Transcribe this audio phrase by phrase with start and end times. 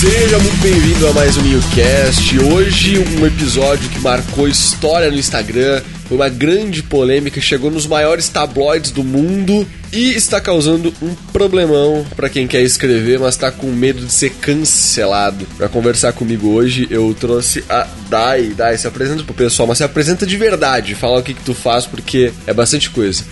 [0.00, 2.38] Seja muito bem-vindo a mais um Newcast.
[2.38, 8.26] Hoje um episódio que marcou história no Instagram, foi uma grande polêmica, chegou nos maiores
[8.30, 13.66] tabloides do mundo e está causando um problemão para quem quer escrever, mas está com
[13.66, 15.46] medo de ser cancelado.
[15.58, 18.54] Para conversar comigo hoje, eu trouxe a Dai.
[18.56, 20.94] Dai, se apresenta pro pessoal, mas se apresenta de verdade.
[20.94, 23.22] Fala o que que tu faz, porque é bastante coisa.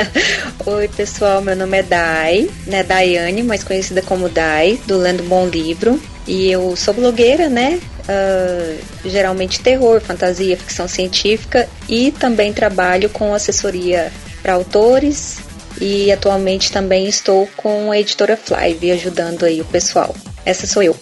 [0.66, 2.82] Oi, pessoal, meu nome é Dai, né?
[2.82, 5.98] Daiane, mais conhecida como Dai, do Lendo Bom Livro.
[6.30, 7.80] E eu sou blogueira, né?
[8.08, 15.38] Uh, geralmente terror, fantasia, ficção científica e também trabalho com assessoria para autores
[15.80, 20.14] e atualmente também estou com a editora Flive ajudando aí o pessoal.
[20.46, 20.96] Essa sou eu.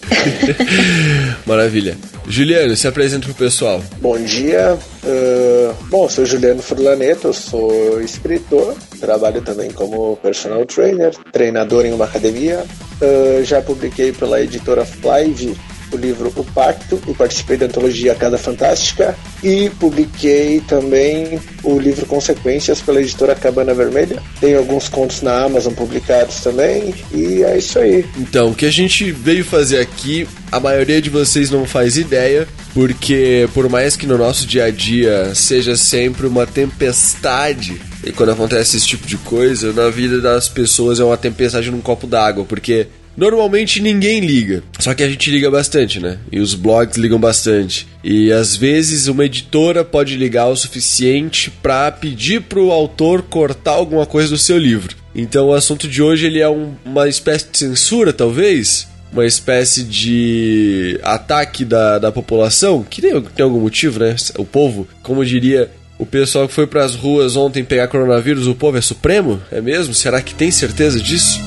[1.45, 1.95] Maravilha.
[2.27, 3.83] Juliano, se apresenta pro pessoal.
[4.01, 4.79] Bom dia.
[5.03, 12.05] Uh, bom, sou Juliano Furlaneto, sou escritor, trabalho também como personal trainer, treinador em uma
[12.05, 12.63] academia.
[13.01, 15.55] Uh, já publiquei pela editora Flive
[15.91, 22.05] o livro O Pacto e participei da antologia Cada Fantástica e publiquei também o livro
[22.05, 24.21] Consequências pela editora Cabana Vermelha.
[24.39, 28.05] Tem alguns contos na Amazon publicados também e é isso aí.
[28.17, 32.47] Então, o que a gente veio fazer aqui, a maioria de vocês não faz ideia,
[32.73, 38.31] porque por mais que no nosso dia a dia seja sempre uma tempestade, e quando
[38.31, 42.45] acontece esse tipo de coisa, na vida das pessoas é uma tempestade num copo d'água,
[42.45, 42.87] porque
[43.19, 46.19] Normalmente ninguém liga, só que a gente liga bastante, né?
[46.31, 47.85] E os blogs ligam bastante.
[48.01, 54.05] E às vezes uma editora pode ligar o suficiente para pedir pro autor cortar alguma
[54.05, 54.95] coisa do seu livro.
[55.13, 59.83] Então o assunto de hoje ele é um, uma espécie de censura, talvez, uma espécie
[59.83, 64.15] de ataque da, da população, que tem, tem algum motivo, né?
[64.37, 68.55] O povo, como diria o pessoal que foi para as ruas ontem pegar coronavírus, o
[68.55, 69.39] povo é supremo?
[69.51, 69.93] É mesmo?
[69.93, 71.37] Será que tem certeza disso?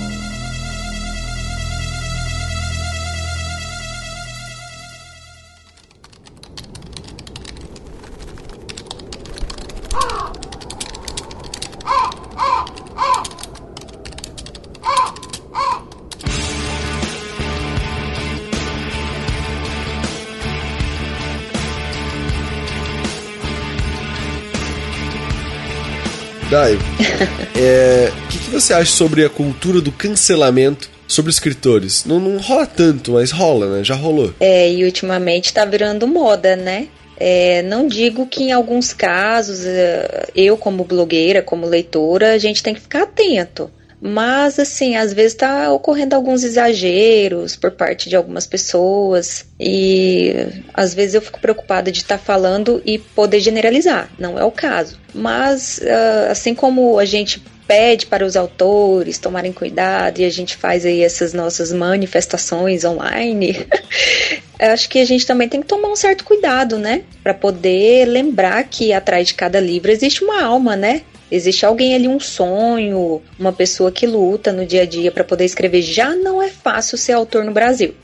[28.72, 32.06] Você acha sobre a cultura do cancelamento sobre escritores?
[32.06, 33.84] Não, não rola tanto, mas rola, né?
[33.84, 34.32] Já rolou.
[34.40, 36.88] É, e ultimamente tá virando moda, né?
[37.18, 42.62] É, não digo que em alguns casos, é, eu como blogueira, como leitora, a gente
[42.62, 43.70] tem que ficar atento.
[44.04, 49.46] Mas, assim, às vezes está ocorrendo alguns exageros por parte de algumas pessoas.
[49.60, 50.34] E
[50.74, 54.10] às vezes eu fico preocupada de estar tá falando e poder generalizar.
[54.18, 54.98] Não é o caso.
[55.14, 60.56] Mas, ah, assim como a gente pede para os autores tomarem cuidado e a gente
[60.56, 63.66] faz aí essas nossas manifestações online,
[64.58, 67.02] acho que a gente também tem que tomar um certo cuidado, né?
[67.22, 71.02] Para poder lembrar que atrás de cada livro existe uma alma, né?
[71.32, 75.46] Existe alguém ali, um sonho, uma pessoa que luta no dia a dia para poder
[75.46, 75.80] escrever.
[75.80, 77.94] Já não é fácil ser autor no Brasil.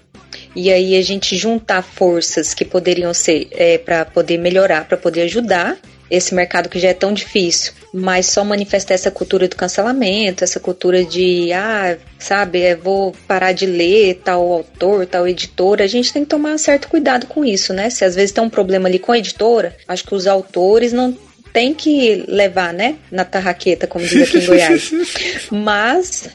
[0.56, 5.22] E aí a gente juntar forças que poderiam ser é, para poder melhorar, para poder
[5.22, 5.77] ajudar
[6.11, 10.59] esse mercado que já é tão difícil, mas só manifestar essa cultura do cancelamento, essa
[10.59, 16.10] cultura de, ah, sabe, é, vou parar de ler tal autor, tal editora, a gente
[16.10, 17.91] tem que tomar certo cuidado com isso, né?
[17.91, 21.15] Se às vezes tem um problema ali com a editora, acho que os autores não
[21.58, 22.94] tem que levar, né?
[23.10, 24.92] Na tarraqueta, como diz aqui em Goiás.
[25.50, 26.28] Mas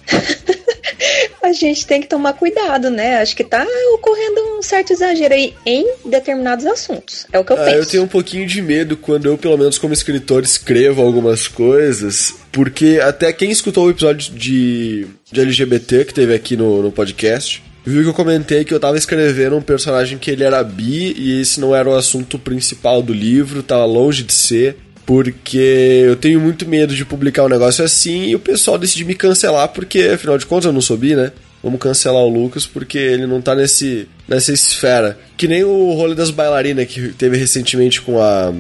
[1.42, 3.22] a gente tem que tomar cuidado, né?
[3.22, 7.26] Acho que tá ocorrendo um certo exagero aí em determinados assuntos.
[7.32, 7.78] É o que eu ah, penso.
[7.78, 12.36] Eu tenho um pouquinho de medo quando eu, pelo menos como escritor, escrevo algumas coisas.
[12.52, 17.64] Porque até quem escutou o episódio de, de LGBT que teve aqui no, no podcast
[17.86, 21.42] viu que eu comentei que eu tava escrevendo um personagem que ele era bi e
[21.42, 26.40] esse não era o assunto principal do livro, tava longe de ser porque eu tenho
[26.40, 30.38] muito medo de publicar um negócio assim e o pessoal decide me cancelar, porque afinal
[30.38, 31.32] de contas eu não soubi, né?
[31.62, 35.18] Vamos cancelar o Lucas porque ele não tá nesse, nessa esfera.
[35.38, 38.54] Que nem o rolê das bailarinas que teve recentemente com a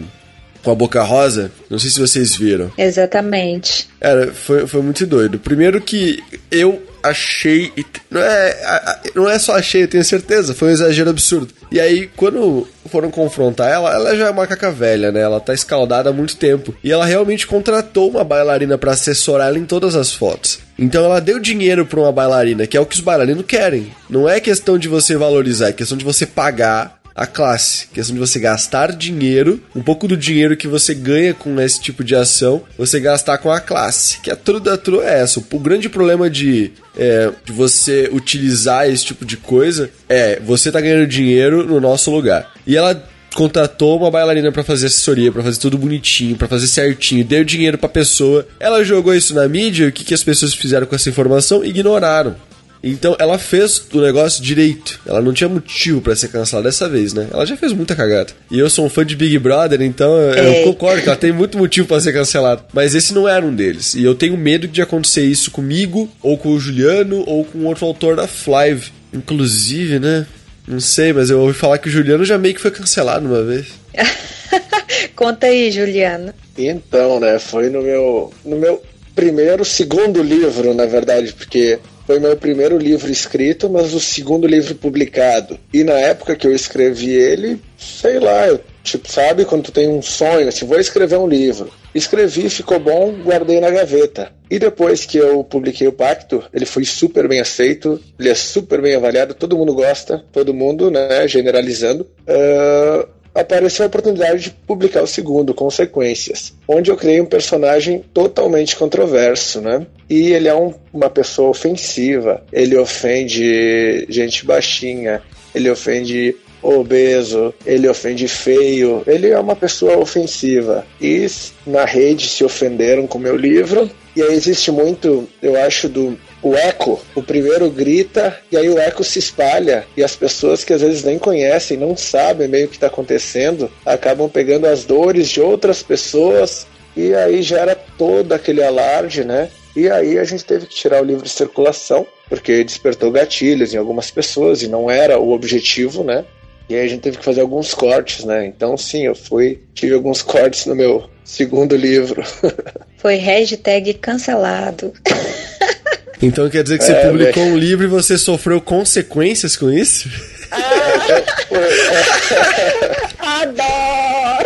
[0.63, 1.51] com a Boca Rosa.
[1.69, 2.71] Não sei se vocês viram.
[2.77, 3.89] Exatamente.
[3.99, 5.37] Era, foi, foi muito doido.
[5.37, 7.71] Primeiro que eu achei.
[8.09, 10.55] Não é, não é só achei, eu tenho certeza.
[10.55, 11.53] Foi um exagero absurdo.
[11.71, 15.21] E aí, quando foram confrontar ela, ela já é uma caca velha, né?
[15.21, 16.73] Ela tá escaldada há muito tempo.
[16.83, 20.59] E ela realmente contratou uma bailarina para assessorar ela em todas as fotos.
[20.79, 23.91] Então ela deu dinheiro pra uma bailarina, que é o que os bailarinos querem.
[24.09, 27.87] Não é questão de você valorizar, é questão de você pagar a classe.
[27.93, 32.03] Questão de você gastar dinheiro, um pouco do dinheiro que você ganha com esse tipo
[32.03, 34.19] de ação, você gastar com a classe.
[34.19, 35.43] Que a true da true é essa.
[35.51, 40.81] O grande problema de, é, de você utilizar esse tipo de coisa é você tá
[40.81, 42.51] ganhando dinheiro no nosso lugar.
[42.65, 47.25] E ela contratou uma bailarina para fazer assessoria, para fazer tudo bonitinho, para fazer certinho,
[47.25, 48.47] deu dinheiro pra pessoa.
[48.59, 51.63] Ela jogou isso na mídia, o que, que as pessoas fizeram com essa informação?
[51.65, 52.35] Ignoraram.
[52.83, 54.99] Então ela fez o negócio direito.
[55.05, 57.27] Ela não tinha motivo para ser cancelada dessa vez, né?
[57.31, 58.33] Ela já fez muita cagada.
[58.51, 61.57] E eu sou um fã de Big Brother, então eu concordo que ela tem muito
[61.57, 62.65] motivo para ser cancelada.
[62.73, 63.95] Mas esse não era um deles.
[63.95, 67.85] E eu tenho medo de acontecer isso comigo, ou com o Juliano, ou com outro
[67.85, 68.91] autor da Flive.
[69.13, 70.27] Inclusive, né?
[70.67, 73.43] Não sei, mas eu ouvi falar que o Juliano já meio que foi cancelado uma
[73.43, 73.67] vez.
[75.15, 76.33] Conta aí, Juliano.
[76.57, 77.39] Então, né?
[77.39, 78.81] Foi no meu, no meu
[79.15, 84.75] primeiro, segundo livro, na verdade, porque foi meu primeiro livro escrito, mas o segundo livro
[84.75, 85.57] publicado.
[85.73, 89.87] E na época que eu escrevi ele, sei lá, eu, tipo, sabe quando tu tem
[89.87, 91.71] um sonho, assim, vou escrever um livro.
[91.95, 94.31] Escrevi, ficou bom, guardei na gaveta.
[94.49, 98.81] E depois que eu publiquei o Pacto, ele foi super bem aceito, ele é super
[98.81, 102.07] bem avaliado, todo mundo gosta, todo mundo, né, generalizando.
[102.27, 108.75] Uh, apareceu a oportunidade de publicar o segundo, Consequências, onde eu criei um personagem totalmente
[108.75, 109.85] controverso, né?
[110.09, 115.21] E ele é um, uma pessoa ofensiva, ele ofende gente baixinha,
[115.53, 120.85] ele ofende obeso, ele ofende feio, ele é uma pessoa ofensiva.
[121.01, 121.27] E
[121.67, 123.89] na rede se ofenderam com meu livro.
[124.15, 128.77] E aí existe muito, eu acho, do o eco, o primeiro grita e aí o
[128.77, 132.75] eco se espalha e as pessoas que às vezes nem conhecem, não sabem meio que
[132.75, 139.23] está acontecendo, acabam pegando as dores de outras pessoas e aí gera todo aquele alarde,
[139.23, 139.49] né?
[139.75, 143.77] E aí a gente teve que tirar o livro de circulação porque despertou gatilhos em
[143.77, 146.25] algumas pessoas e não era o objetivo, né?
[146.69, 148.45] E aí a gente teve que fazer alguns cortes, né?
[148.45, 152.21] Então sim, eu fui, tive alguns cortes no meu segundo livro.
[152.97, 154.93] Foi hashtag cancelado.
[156.25, 160.09] Então quer dizer que você é, publicou um livro e você sofreu consequências com isso?
[163.19, 164.45] Adoro!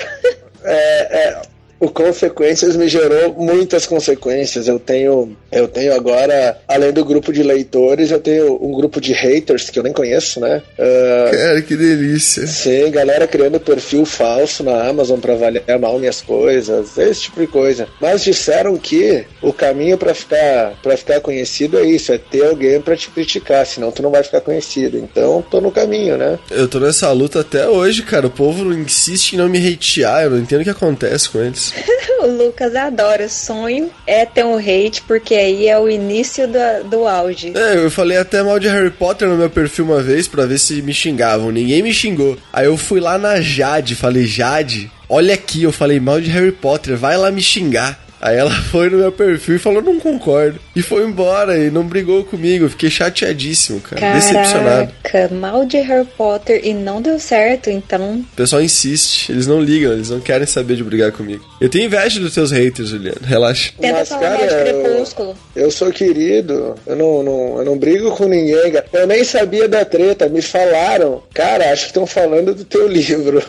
[0.64, 1.40] É, é,
[1.80, 4.68] o Consequências me gerou muitas consequências.
[4.68, 9.14] Eu tenho, eu tenho agora, além do grupo de leitores, eu tenho um grupo de
[9.14, 10.62] haters que eu nem conheço, né?
[10.78, 12.48] Uh, Cara, que delícia.
[12.48, 17.48] Sim, galera criando perfil falso na Amazon para avaliar mal minhas coisas, esse tipo de
[17.48, 17.88] coisa.
[18.02, 22.82] Mas disseram que o caminho para ficar para ficar conhecido é isso, é ter alguém
[22.82, 24.98] para te criticar, senão tu não vai ficar conhecido.
[24.98, 26.40] Então, tô no caminho, né?
[26.50, 28.28] Eu tô nessa luta até hoje, cara.
[28.28, 31.67] O povo insiste em não me hatear, eu não entendo o que acontece com eles.
[32.22, 33.30] o Lucas adora.
[33.30, 37.54] Sonho é ter um hate, porque aí é o início do, do auge.
[37.56, 40.60] É, eu falei até mal de Harry Potter no meu perfil uma vez para ver
[40.60, 41.52] se me xingavam.
[41.52, 42.38] Ninguém me xingou.
[42.52, 46.52] Aí eu fui lá na Jade, falei, Jade, olha aqui, eu falei mal de Harry
[46.52, 48.07] Potter, vai lá me xingar.
[48.22, 50.60] Aí ela foi no meu perfil e falou, não concordo.
[50.76, 52.70] E foi embora e não brigou comigo.
[52.70, 54.02] fiquei chateadíssimo, cara.
[54.02, 55.36] Caraca, decepcionado.
[55.36, 58.20] mal de Harry Potter e não deu certo, então.
[58.20, 61.44] O pessoal insiste, eles não ligam, eles não querem saber de brigar comigo.
[61.60, 63.22] Eu tenho inveja dos teus haters, Juliano.
[63.24, 63.72] Relaxa.
[63.80, 65.36] Tenta Mas, falar cara, de Crepúsculo.
[65.56, 66.76] Eu, eu sou querido.
[66.86, 68.74] Eu não, não, eu não brigo com ninguém.
[68.94, 70.30] Eu nem sabia da treta.
[70.30, 71.24] Me falaram.
[71.34, 73.42] Cara, acho que estão falando do teu livro.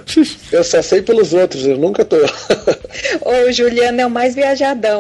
[0.53, 2.17] eu só sei pelos outros, eu nunca tô.
[3.25, 4.59] o Juliano é o mais viajado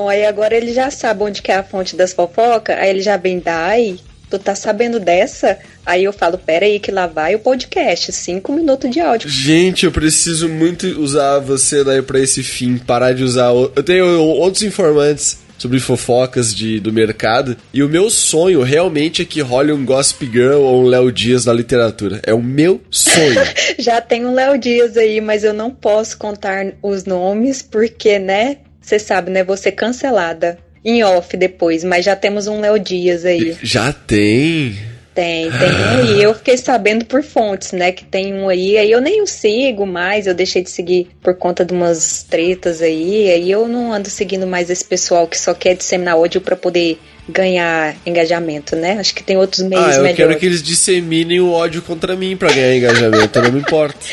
[0.08, 2.76] Aí agora ele já sabe onde que é a fonte das fofocas.
[2.76, 3.98] Aí ele já vem, dai,
[4.30, 5.58] tu tá sabendo dessa?
[5.84, 9.28] Aí eu falo, pera aí que lá vai o podcast, cinco minutos de áudio.
[9.28, 13.48] Gente, eu preciso muito usar você daí pra esse fim, parar de usar...
[13.48, 17.56] Eu tenho outros informantes sobre fofocas de, do mercado.
[17.74, 21.44] E o meu sonho realmente é que role um Gossip Girl ou um Léo Dias
[21.44, 22.20] na literatura.
[22.24, 23.40] É o meu sonho.
[23.78, 28.58] Já tem um Léo Dias aí, mas eu não posso contar os nomes porque, né?
[28.88, 29.44] Você sabe, né?
[29.44, 33.54] Vou ser cancelada em off depois, mas já temos um Léo Dias aí.
[33.62, 34.78] Já tem?
[35.14, 36.22] Tem, tem um aí.
[36.22, 37.92] Eu fiquei sabendo por fontes, né?
[37.92, 38.78] Que tem um aí.
[38.78, 42.80] Aí eu nem o sigo mais, eu deixei de seguir por conta de umas tretas
[42.80, 43.30] aí.
[43.30, 46.98] Aí eu não ando seguindo mais esse pessoal que só quer disseminar ódio para poder
[47.28, 48.96] ganhar engajamento, né?
[48.98, 50.16] Acho que tem outros meios ah, eu melhores.
[50.16, 53.98] quero que eles disseminem o ódio contra mim para ganhar engajamento, não me importa.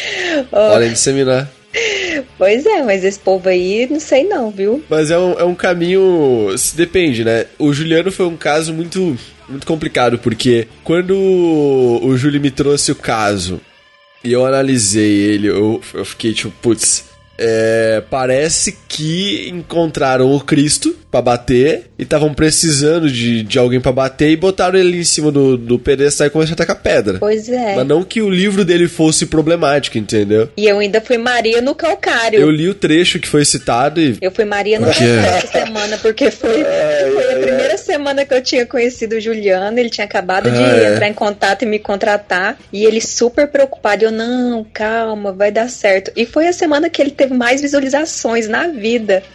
[0.51, 0.73] Oh.
[0.73, 1.49] Podem disseminar.
[2.37, 4.83] Pois é, mas esse povo aí, não sei não, viu?
[4.89, 6.53] Mas é um, é um caminho.
[6.75, 7.45] Depende, né?
[7.57, 9.17] O Juliano foi um caso muito,
[9.49, 13.59] muito complicado, porque quando o Júlio me trouxe o caso
[14.23, 17.05] e eu analisei ele, eu, eu fiquei tipo, putz,
[17.37, 23.91] é, parece que encontraram o Cristo para bater e estavam precisando de, de alguém para
[23.91, 27.17] bater e botaram ele em cima do, do pedestal e começaram a tacar pedra.
[27.19, 27.75] Pois é.
[27.75, 30.49] Mas não que o livro dele fosse problemático, entendeu?
[30.55, 32.39] E eu ainda fui Maria no calcário.
[32.39, 34.17] Eu li o trecho que foi citado e.
[34.21, 38.41] Eu fui Maria no calcário essa semana, porque foi, foi a primeira semana que eu
[38.41, 39.77] tinha conhecido o Juliano.
[39.77, 40.93] Ele tinha acabado de Ah, é.
[40.93, 42.57] entrar em contato e me contratar.
[42.71, 44.05] E ele super preocupado.
[44.05, 46.11] Eu, não, calma, vai dar certo.
[46.15, 48.84] E foi a semana que ele teve mais visualizações na vida.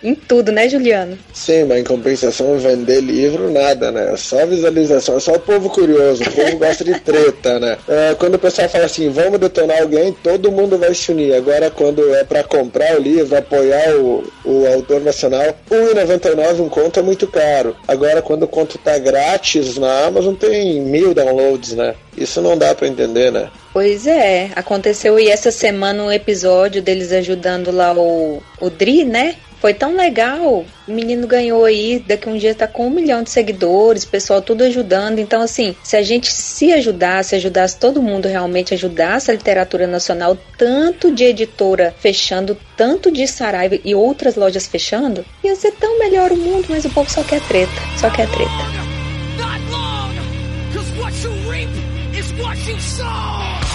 [0.03, 1.19] Em tudo, né, Juliano?
[1.33, 4.15] Sim, mas em compensação, vender livro, nada, né?
[4.17, 7.77] Só visualização, só o povo curioso, o povo gosta de treta, né?
[7.89, 11.35] É, quando o pessoal fala assim, vamos detonar alguém, todo mundo vai se unir.
[11.35, 17.01] Agora, quando é pra comprar o livro, apoiar o, o autor nacional, R$1,99 um conto
[17.01, 17.75] é muito caro.
[17.89, 21.95] Agora, quando o conto tá grátis na Amazon, tem mil downloads, né?
[22.21, 23.51] Isso não dá pra entender, né?
[23.73, 29.37] Pois é, aconteceu e essa semana um episódio deles ajudando lá o, o Dri, né?
[29.59, 30.65] Foi tão legal.
[30.89, 34.65] O menino ganhou aí, daqui um dia tá com um milhão de seguidores, pessoal tudo
[34.65, 35.19] ajudando.
[35.19, 40.37] Então, assim, se a gente se ajudasse, ajudasse todo mundo realmente, ajudasse a literatura nacional,
[40.59, 46.33] tanto de editora fechando, tanto de Saraiva e outras lojas fechando, ia ser tão melhor
[46.33, 48.90] o mundo, mas o povo só quer treta, só quer treta.
[52.43, 53.70] What you sow.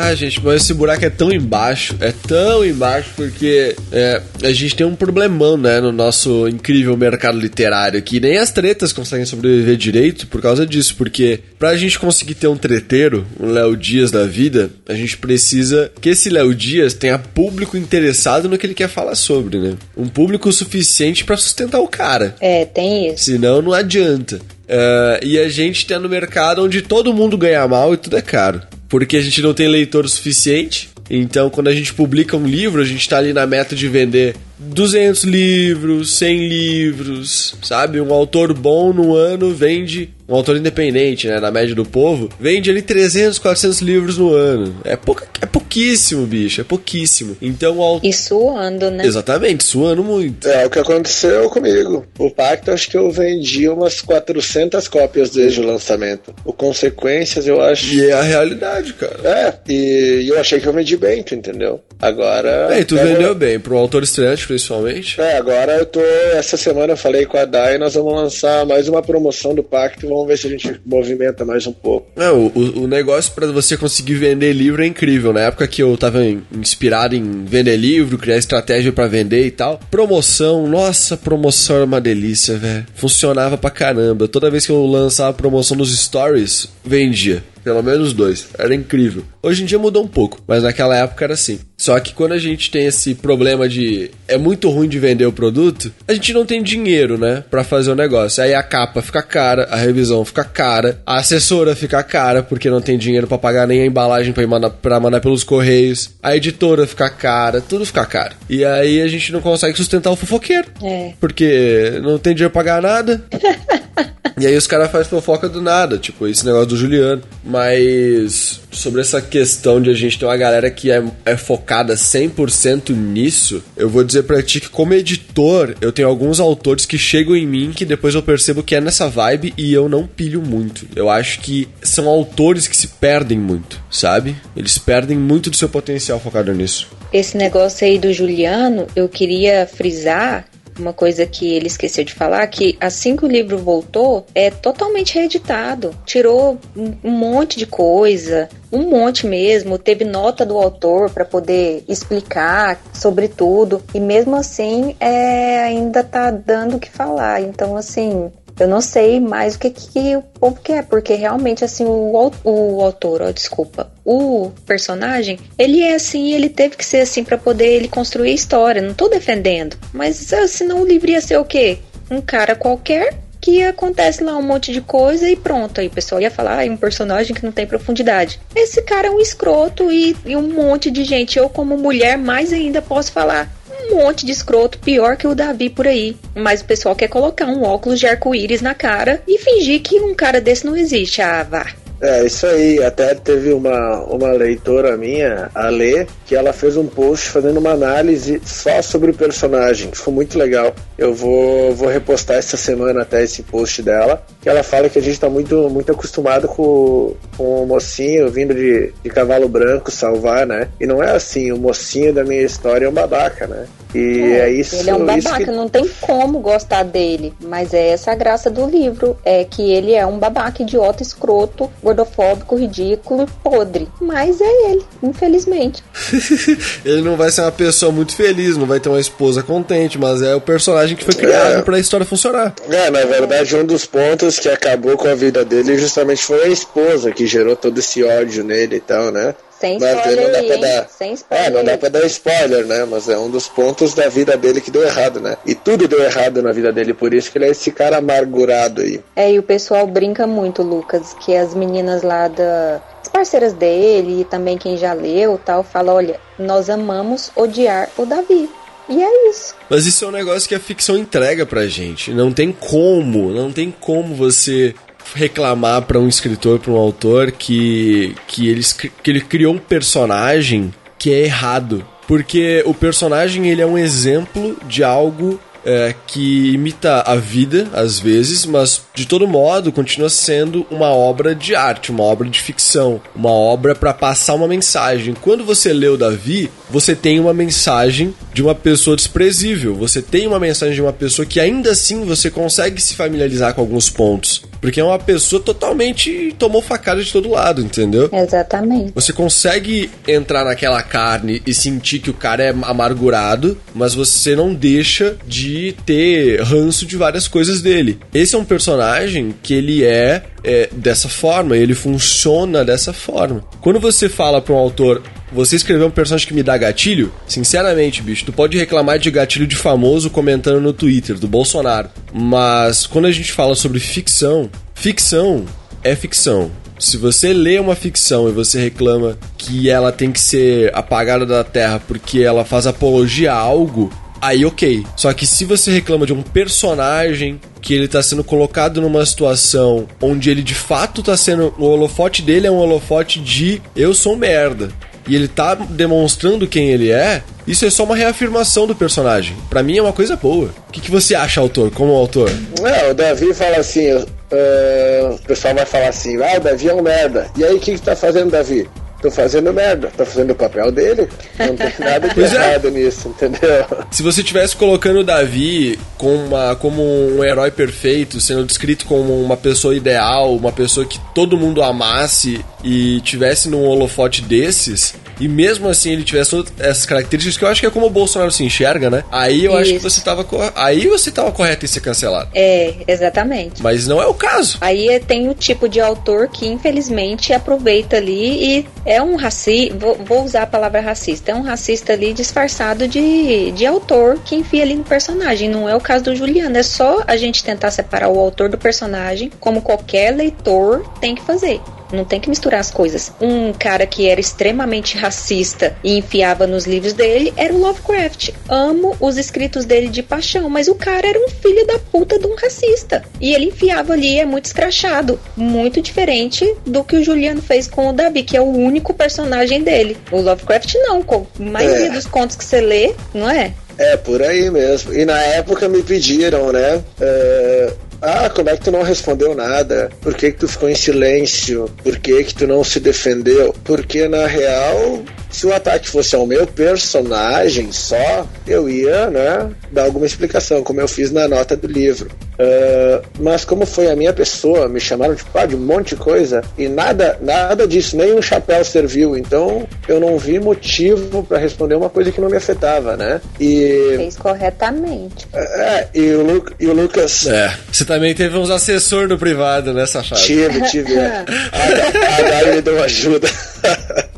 [0.00, 4.76] Ah, gente, mas esse buraco é tão embaixo, é tão embaixo porque é, a gente
[4.76, 9.76] tem um problemão, né, no nosso incrível mercado literário que nem as tretas conseguem sobreviver
[9.76, 14.24] direito por causa disso, porque pra gente conseguir ter um treteiro, um Léo Dias da
[14.24, 18.88] vida, a gente precisa que esse Léo Dias tenha público interessado no que ele quer
[18.88, 19.74] falar sobre, né?
[19.96, 22.36] Um público suficiente pra sustentar o cara.
[22.40, 23.24] É, tem isso.
[23.24, 24.40] Senão não adianta.
[24.68, 28.22] É, e a gente tá no mercado onde todo mundo ganha mal e tudo é
[28.22, 28.62] caro.
[28.88, 30.88] Porque a gente não tem leitor suficiente.
[31.10, 34.34] Então, quando a gente publica um livro, a gente tá ali na meta de vender
[34.58, 38.00] 200 livros, 100 livros, sabe?
[38.00, 42.70] Um autor bom no ano vende, um autor independente, né, na média do povo, vende
[42.70, 44.74] ali 300, 400 livros no ano.
[44.84, 47.36] É, pouca, é pouquíssimo, bicho, é pouquíssimo.
[47.40, 48.06] Então, o autor...
[48.08, 49.06] E suando, né?
[49.06, 50.48] Exatamente, suando muito.
[50.48, 52.04] É o que aconteceu comigo.
[52.18, 56.34] O Pacto, acho que eu vendi umas 400 cópias desde o lançamento.
[56.44, 57.94] O Consequências, eu acho.
[57.94, 59.20] E é a realidade, cara.
[59.24, 61.80] É, e eu achei que eu vendi bem, tu entendeu?
[62.00, 62.68] Agora.
[62.74, 65.20] É, e tu vendeu bem, pro autor estreante, principalmente.
[65.20, 66.00] É, agora eu tô.
[66.00, 70.08] Essa semana eu falei com a Dai nós vamos lançar mais uma promoção do Pacto
[70.08, 72.08] vamos ver se a gente movimenta mais um pouco.
[72.20, 75.32] É, o, o- negócio pra você conseguir vender livro é incrível.
[75.32, 79.50] Na época que eu tava in- inspirado em vender livro, criar estratégia pra vender e
[79.50, 82.86] tal, promoção, nossa, promoção era uma delícia, velho.
[82.94, 84.26] Funcionava pra caramba.
[84.26, 87.44] Toda vez que eu lançava promoção nos stories, vendia.
[87.68, 88.48] Pelo menos dois.
[88.58, 89.22] Era incrível.
[89.42, 91.60] Hoje em dia mudou um pouco, mas naquela época era assim.
[91.76, 95.32] Só que quando a gente tem esse problema de é muito ruim de vender o
[95.32, 98.42] produto, a gente não tem dinheiro, né, Pra fazer o negócio.
[98.42, 102.80] Aí a capa fica cara, a revisão fica cara, a assessora fica cara porque não
[102.80, 106.34] tem dinheiro pra pagar nem a embalagem pra ir mandar, pra mandar pelos correios, a
[106.34, 108.34] editora fica cara, tudo fica caro.
[108.48, 110.68] E aí a gente não consegue sustentar o fofoqueiro.
[110.82, 111.12] É.
[111.20, 113.22] Porque não tem dinheiro pra pagar nada.
[114.40, 117.22] E aí os caras fazem fofoca do nada, tipo esse negócio do Juliano.
[117.44, 122.90] Mas sobre essa questão de a gente ter uma galera que é, é focada 100%
[122.94, 127.34] nisso, eu vou dizer pra ti que como editor, eu tenho alguns autores que chegam
[127.34, 130.86] em mim que depois eu percebo que é nessa vibe e eu não pilho muito.
[130.94, 134.36] Eu acho que são autores que se perdem muito, sabe?
[134.56, 136.88] Eles perdem muito do seu potencial focado nisso.
[137.12, 140.44] Esse negócio aí do Juliano, eu queria frisar
[140.78, 145.14] uma coisa que ele esqueceu de falar, que assim que o livro voltou, é totalmente
[145.14, 145.94] reeditado.
[146.04, 149.78] Tirou um monte de coisa, um monte mesmo.
[149.78, 153.82] Teve nota do autor para poder explicar sobre tudo.
[153.94, 157.40] E mesmo assim, é, ainda tá dando o que falar.
[157.40, 161.84] Então, assim, eu não sei mais o que, que o povo quer, porque realmente, assim,
[161.84, 167.22] o, o autor, ó, desculpa, o personagem, ele é assim, ele teve que ser assim
[167.22, 168.82] para poder ele construir a história.
[168.82, 171.78] Não tô defendendo, mas ah, senão o livro ia ser o quê?
[172.10, 175.80] Um cara qualquer que acontece lá um monte de coisa e pronto.
[175.80, 178.40] Aí o pessoal ia falar, ah, é um personagem que não tem profundidade.
[178.54, 181.38] Esse cara é um escroto e, e um monte de gente.
[181.38, 183.57] Eu, como mulher, mais ainda posso falar
[183.98, 186.16] monte de escroto, pior que o Davi por aí.
[186.34, 190.14] Mas o pessoal quer colocar um óculos de arco-íris na cara e fingir que um
[190.14, 191.20] cara desse não existe.
[191.20, 191.66] Ah, vá.
[192.00, 192.82] É, isso aí.
[192.82, 197.70] Até teve uma, uma leitora minha, a Lê, que ela fez um post fazendo uma
[197.70, 199.90] análise só sobre o personagem.
[199.90, 200.74] Ficou muito legal.
[200.98, 204.22] Eu vou, vou repostar essa semana até esse post dela.
[204.38, 208.52] Que ela fala que a gente tá muito, muito acostumado com, com o mocinho vindo
[208.54, 210.68] de, de cavalo branco salvar, né?
[210.78, 211.50] E não é assim.
[211.50, 213.66] O mocinho da minha história é um babaca, né?
[213.94, 214.76] E é, é isso.
[214.76, 215.50] Ele é um babaca, que...
[215.50, 217.32] não tem como gostar dele.
[217.40, 219.16] Mas é essa a graça do livro.
[219.24, 223.88] É que ele é um babaca idiota, escroto, gordofóbico, ridículo, podre.
[223.98, 225.82] Mas é ele, infelizmente.
[226.84, 230.22] ele não vai ser uma pessoa muito feliz, não vai ter uma esposa contente, mas
[230.22, 231.62] é o personagem que foi criado é.
[231.62, 232.54] para a história funcionar.
[232.68, 236.48] É, na verdade, um dos pontos que acabou com a vida dele justamente foi a
[236.48, 239.34] esposa que gerou todo esse ódio nele e tal, né?
[239.58, 240.88] Sem spoiler não dá pra dar...
[240.88, 241.46] Sem spoiler.
[241.46, 242.86] É, não dá pra dar spoiler, né?
[242.88, 245.36] Mas é um dos pontos da vida dele que deu errado, né?
[245.44, 248.82] E tudo deu errado na vida dele, por isso que ele é esse cara amargurado
[248.82, 249.00] aí.
[249.16, 252.80] É, e o pessoal brinca muito, Lucas, que as meninas lá da...
[253.02, 258.04] As parceiras dele e também quem já leu tal, fala, olha, nós amamos odiar o
[258.04, 258.48] Davi.
[258.88, 259.54] E é isso.
[259.68, 262.12] Mas isso é um negócio que a ficção entrega pra gente.
[262.12, 264.74] Não tem como, não tem como você
[265.14, 268.62] reclamar para um escritor, para um autor que que ele,
[269.02, 274.56] que ele criou um personagem que é errado, porque o personagem ele é um exemplo
[274.66, 280.66] de algo é, que imita a vida, às vezes, mas de todo modo continua sendo
[280.70, 285.14] uma obra de arte, uma obra de ficção, uma obra para passar uma mensagem.
[285.20, 290.26] Quando você lê o Davi, você tem uma mensagem de uma pessoa desprezível, você tem
[290.26, 294.47] uma mensagem de uma pessoa que ainda assim você consegue se familiarizar com alguns pontos.
[294.60, 298.08] Porque é uma pessoa totalmente tomou facada de todo lado, entendeu?
[298.12, 298.92] Exatamente.
[298.94, 304.54] Você consegue entrar naquela carne e sentir que o cara é amargurado, mas você não
[304.54, 307.98] deixa de ter ranço de várias coisas dele.
[308.12, 313.44] Esse é um personagem que ele é, é dessa forma, ele funciona dessa forma.
[313.60, 317.12] Quando você fala para um autor, você escreveu um personagem que me dá gatilho?
[317.26, 321.88] Sinceramente, bicho, tu pode reclamar de gatilho de famoso comentando no Twitter, do Bolsonaro.
[322.12, 325.44] Mas quando a gente fala sobre ficção, ficção
[325.82, 326.50] é ficção.
[326.78, 331.42] Se você lê uma ficção e você reclama que ela tem que ser apagada da
[331.42, 334.84] terra porque ela faz apologia a algo, aí ok.
[334.96, 339.86] Só que se você reclama de um personagem que ele tá sendo colocado numa situação
[340.00, 341.52] onde ele de fato tá sendo.
[341.58, 344.70] O holofote dele é um holofote de eu sou merda
[345.08, 349.36] e ele tá demonstrando quem ele é, isso é só uma reafirmação do personagem.
[349.48, 350.50] Para mim é uma coisa boa.
[350.68, 352.30] O que, que você acha, autor, como autor?
[352.62, 356.74] É, o Davi fala assim, uh, o pessoal vai falar assim, ah, o Davi é
[356.74, 357.26] um merda.
[357.36, 358.68] E aí, o que, que tá fazendo, Davi?
[359.00, 361.08] Tô fazendo merda, tô fazendo o papel dele.
[361.38, 362.24] Não tem nada de é.
[362.24, 362.70] errado é.
[362.70, 363.64] nisso, entendeu?
[363.90, 369.22] Se você estivesse colocando o Davi como, uma, como um herói perfeito, sendo descrito como
[369.22, 375.28] uma pessoa ideal, uma pessoa que todo mundo amasse e tivesse num holofote desses, e
[375.28, 378.30] mesmo assim ele tivesse todas essas características que eu acho que é como o Bolsonaro
[378.30, 379.04] se enxerga, né?
[379.10, 379.60] Aí eu Isso.
[379.60, 382.30] acho que você tava aí você tava correto em ser cancelado.
[382.34, 383.62] É, exatamente.
[383.62, 384.58] Mas não é o caso.
[384.60, 389.94] Aí tem o tipo de autor que infelizmente aproveita ali e é um racista, vou,
[389.96, 394.62] vou, usar a palavra racista, é um racista ali disfarçado de, de autor que enfia
[394.62, 395.46] ali no personagem.
[395.50, 398.56] Não é o caso do Juliano, é só a gente tentar separar o autor do
[398.56, 401.60] personagem, como qualquer leitor tem que fazer.
[401.92, 403.12] Não tem que misturar as coisas.
[403.20, 408.30] Um cara que era extremamente racista e enfiava nos livros dele era o Lovecraft.
[408.48, 412.26] Amo os escritos dele de paixão, mas o cara era um filho da puta de
[412.26, 413.02] um racista.
[413.20, 415.18] E ele enfiava ali, é muito escrachado.
[415.36, 419.62] Muito diferente do que o Juliano fez com o Davi, que é o único personagem
[419.62, 419.96] dele.
[420.10, 421.90] O Lovecraft não, com a maioria é.
[421.90, 423.52] dos contos que você lê, não é?
[423.78, 424.92] É, por aí mesmo.
[424.92, 426.82] E na época me pediram, né?
[427.00, 429.90] É, ah, como é que tu não respondeu nada?
[430.00, 431.70] Por que, que tu ficou em silêncio?
[431.82, 433.54] Por que, que tu não se defendeu?
[433.64, 439.84] Porque na real se o ataque fosse ao meu personagem só, eu ia, né, dar
[439.84, 442.10] alguma explicação, como eu fiz na nota do livro.
[442.38, 445.96] Uh, mas como foi a minha pessoa, me chamaram de, ah, de um monte de
[445.96, 449.16] coisa e nada, nada disso, nem um chapéu serviu.
[449.16, 453.20] Então eu não vi motivo para responder uma coisa que não me afetava, né?
[453.40, 455.26] E fez corretamente.
[455.34, 457.26] É, e o, Lu, e o Lucas.
[457.26, 460.22] É, você também teve uns assessores no privado nessa chave.
[460.22, 460.94] Tive, tive.
[460.94, 461.24] É.
[461.52, 463.28] a, a, a me deu ajuda.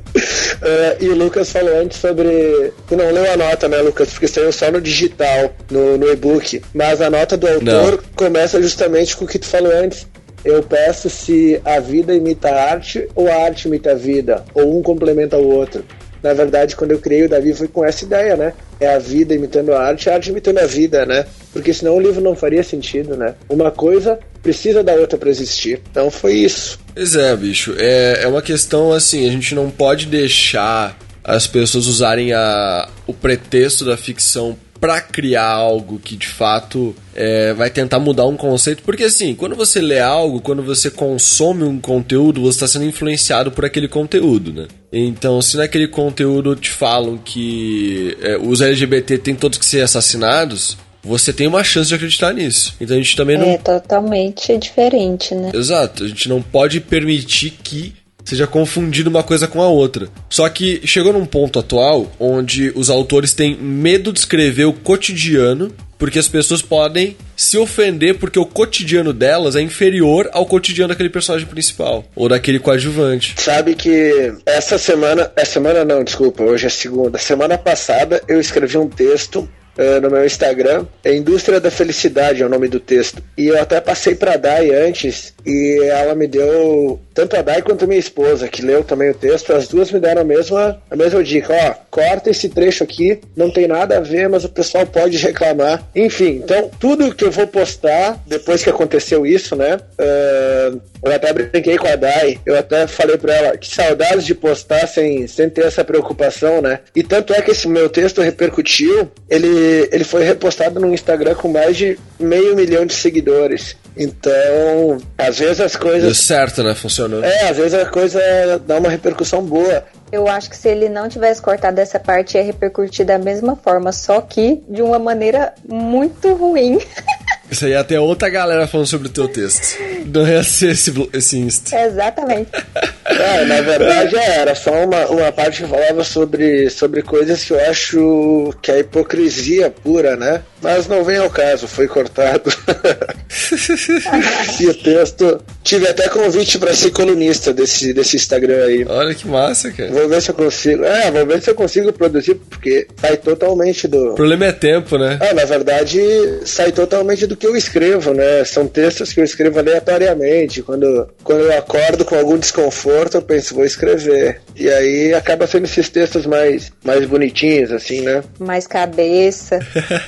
[0.61, 2.73] Uh, e o Lucas falou antes sobre.
[2.87, 4.11] Tu não leu a nota, né, Lucas?
[4.11, 6.63] Porque saiu só no digital, no, no e-book.
[6.75, 7.99] Mas a nota do autor não.
[8.15, 10.07] começa justamente com o que tu falou antes.
[10.45, 14.79] Eu peço se a vida imita a arte ou a arte imita a vida, ou
[14.79, 15.85] um complementa o outro.
[16.23, 18.53] Na verdade, quando eu criei o Davi foi com essa ideia, né?
[18.81, 21.27] é a vida imitando a arte, a arte imitando a vida, né?
[21.53, 23.35] Porque senão o livro não faria sentido, né?
[23.49, 25.83] Uma coisa precisa da outra para existir.
[25.91, 26.79] Então foi isso.
[26.95, 27.75] Pois é, bicho.
[27.77, 33.13] É, é uma questão assim, a gente não pode deixar as pessoas usarem a, o
[33.13, 38.83] pretexto da ficção para criar algo que de fato é, vai tentar mudar um conceito,
[38.83, 43.53] porque assim, quando você lê algo, quando você consome um conteúdo, você está sendo influenciado
[43.53, 44.69] por aquele conteúdo, né?
[44.93, 50.77] Então, se naquele conteúdo te falam que é, os LGBT têm todos que ser assassinados,
[51.03, 52.75] você tem uma chance de acreditar nisso.
[52.81, 53.47] Então a gente também não.
[53.47, 55.51] É totalmente diferente, né?
[55.55, 60.09] Exato, a gente não pode permitir que seja confundido uma coisa com a outra.
[60.29, 65.73] Só que chegou num ponto atual onde os autores têm medo de escrever o cotidiano,
[65.99, 71.11] porque as pessoas podem se ofender porque o cotidiano delas é inferior ao cotidiano daquele
[71.11, 73.35] personagem principal ou daquele coadjuvante.
[73.37, 77.19] Sabe que essa semana, essa semana não, desculpa, hoje é segunda.
[77.19, 79.49] Semana passada eu escrevi um texto
[79.81, 80.85] uh, no meu Instagram.
[81.03, 83.23] É Indústria da Felicidade é o nome do texto.
[83.37, 87.85] E eu até passei pra Dai antes e ela me deu, tanto a Dai quanto
[87.85, 90.97] a minha esposa, que leu também o texto, as duas me deram a mesma, a
[90.97, 91.53] mesma dica.
[91.53, 95.89] Ó, corta esse trecho aqui, não tem nada a ver, mas o pessoal pode reclamar.
[95.95, 99.79] Enfim, então tudo que eu vou postar depois que aconteceu isso, né?
[99.99, 104.35] Uh, eu até brinquei com a Dai, eu até falei pra ela que saudades de
[104.35, 106.81] postar sem, sem ter essa preocupação, né?
[106.95, 109.49] E tanto é que esse meu texto repercutiu, ele,
[109.93, 113.77] ele foi repostado no Instagram com mais de meio milhão de seguidores.
[113.97, 116.19] Então, às vezes as Deu coisas.
[116.19, 116.75] certo, né?
[116.75, 117.23] Funcionou.
[117.25, 118.21] É, às vezes a coisa
[118.67, 119.85] dá uma repercussão boa.
[120.13, 123.93] Eu acho que se ele não tivesse cortado essa parte, ia repercutir da mesma forma,
[123.93, 126.79] só que de uma maneira muito ruim.
[127.51, 129.79] Isso aí até outra galera falando sobre o teu texto.
[130.07, 131.79] Não ia ser esse, esse Insta.
[131.79, 132.51] Exatamente.
[133.11, 137.53] É, na verdade é, era só uma, uma parte que falava sobre, sobre coisas que
[137.53, 140.43] eu acho que é hipocrisia pura, né?
[140.63, 142.51] Mas não vem ao caso, foi cortado.
[144.61, 145.41] e o texto.
[145.63, 148.85] Tive até convite para ser colunista desse, desse Instagram aí.
[148.89, 149.91] Olha que massa, cara.
[149.91, 150.85] Vou ver se eu consigo.
[150.85, 154.13] É, vou ver se eu consigo produzir, porque sai totalmente do.
[154.13, 155.19] O problema é tempo, né?
[155.21, 156.01] É, na verdade,
[156.45, 158.45] sai totalmente do que eu escrevo, né?
[158.45, 160.63] São textos que eu escrevo aleatoriamente.
[160.63, 164.43] Quando, quando eu acordo com algum desconforto, eu penso, vou escrever.
[164.55, 168.23] E aí acaba sendo esses textos mais, mais bonitinhos, assim, né?
[168.39, 169.59] Mais cabeça.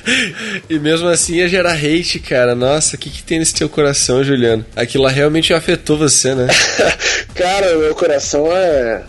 [0.69, 2.53] e mesmo assim ia gerar hate, cara.
[2.53, 4.63] Nossa, o que, que tem nesse teu coração, Juliano?
[4.75, 6.47] Aquilo lá realmente afetou você, né?
[7.33, 9.01] Cara, o meu coração é.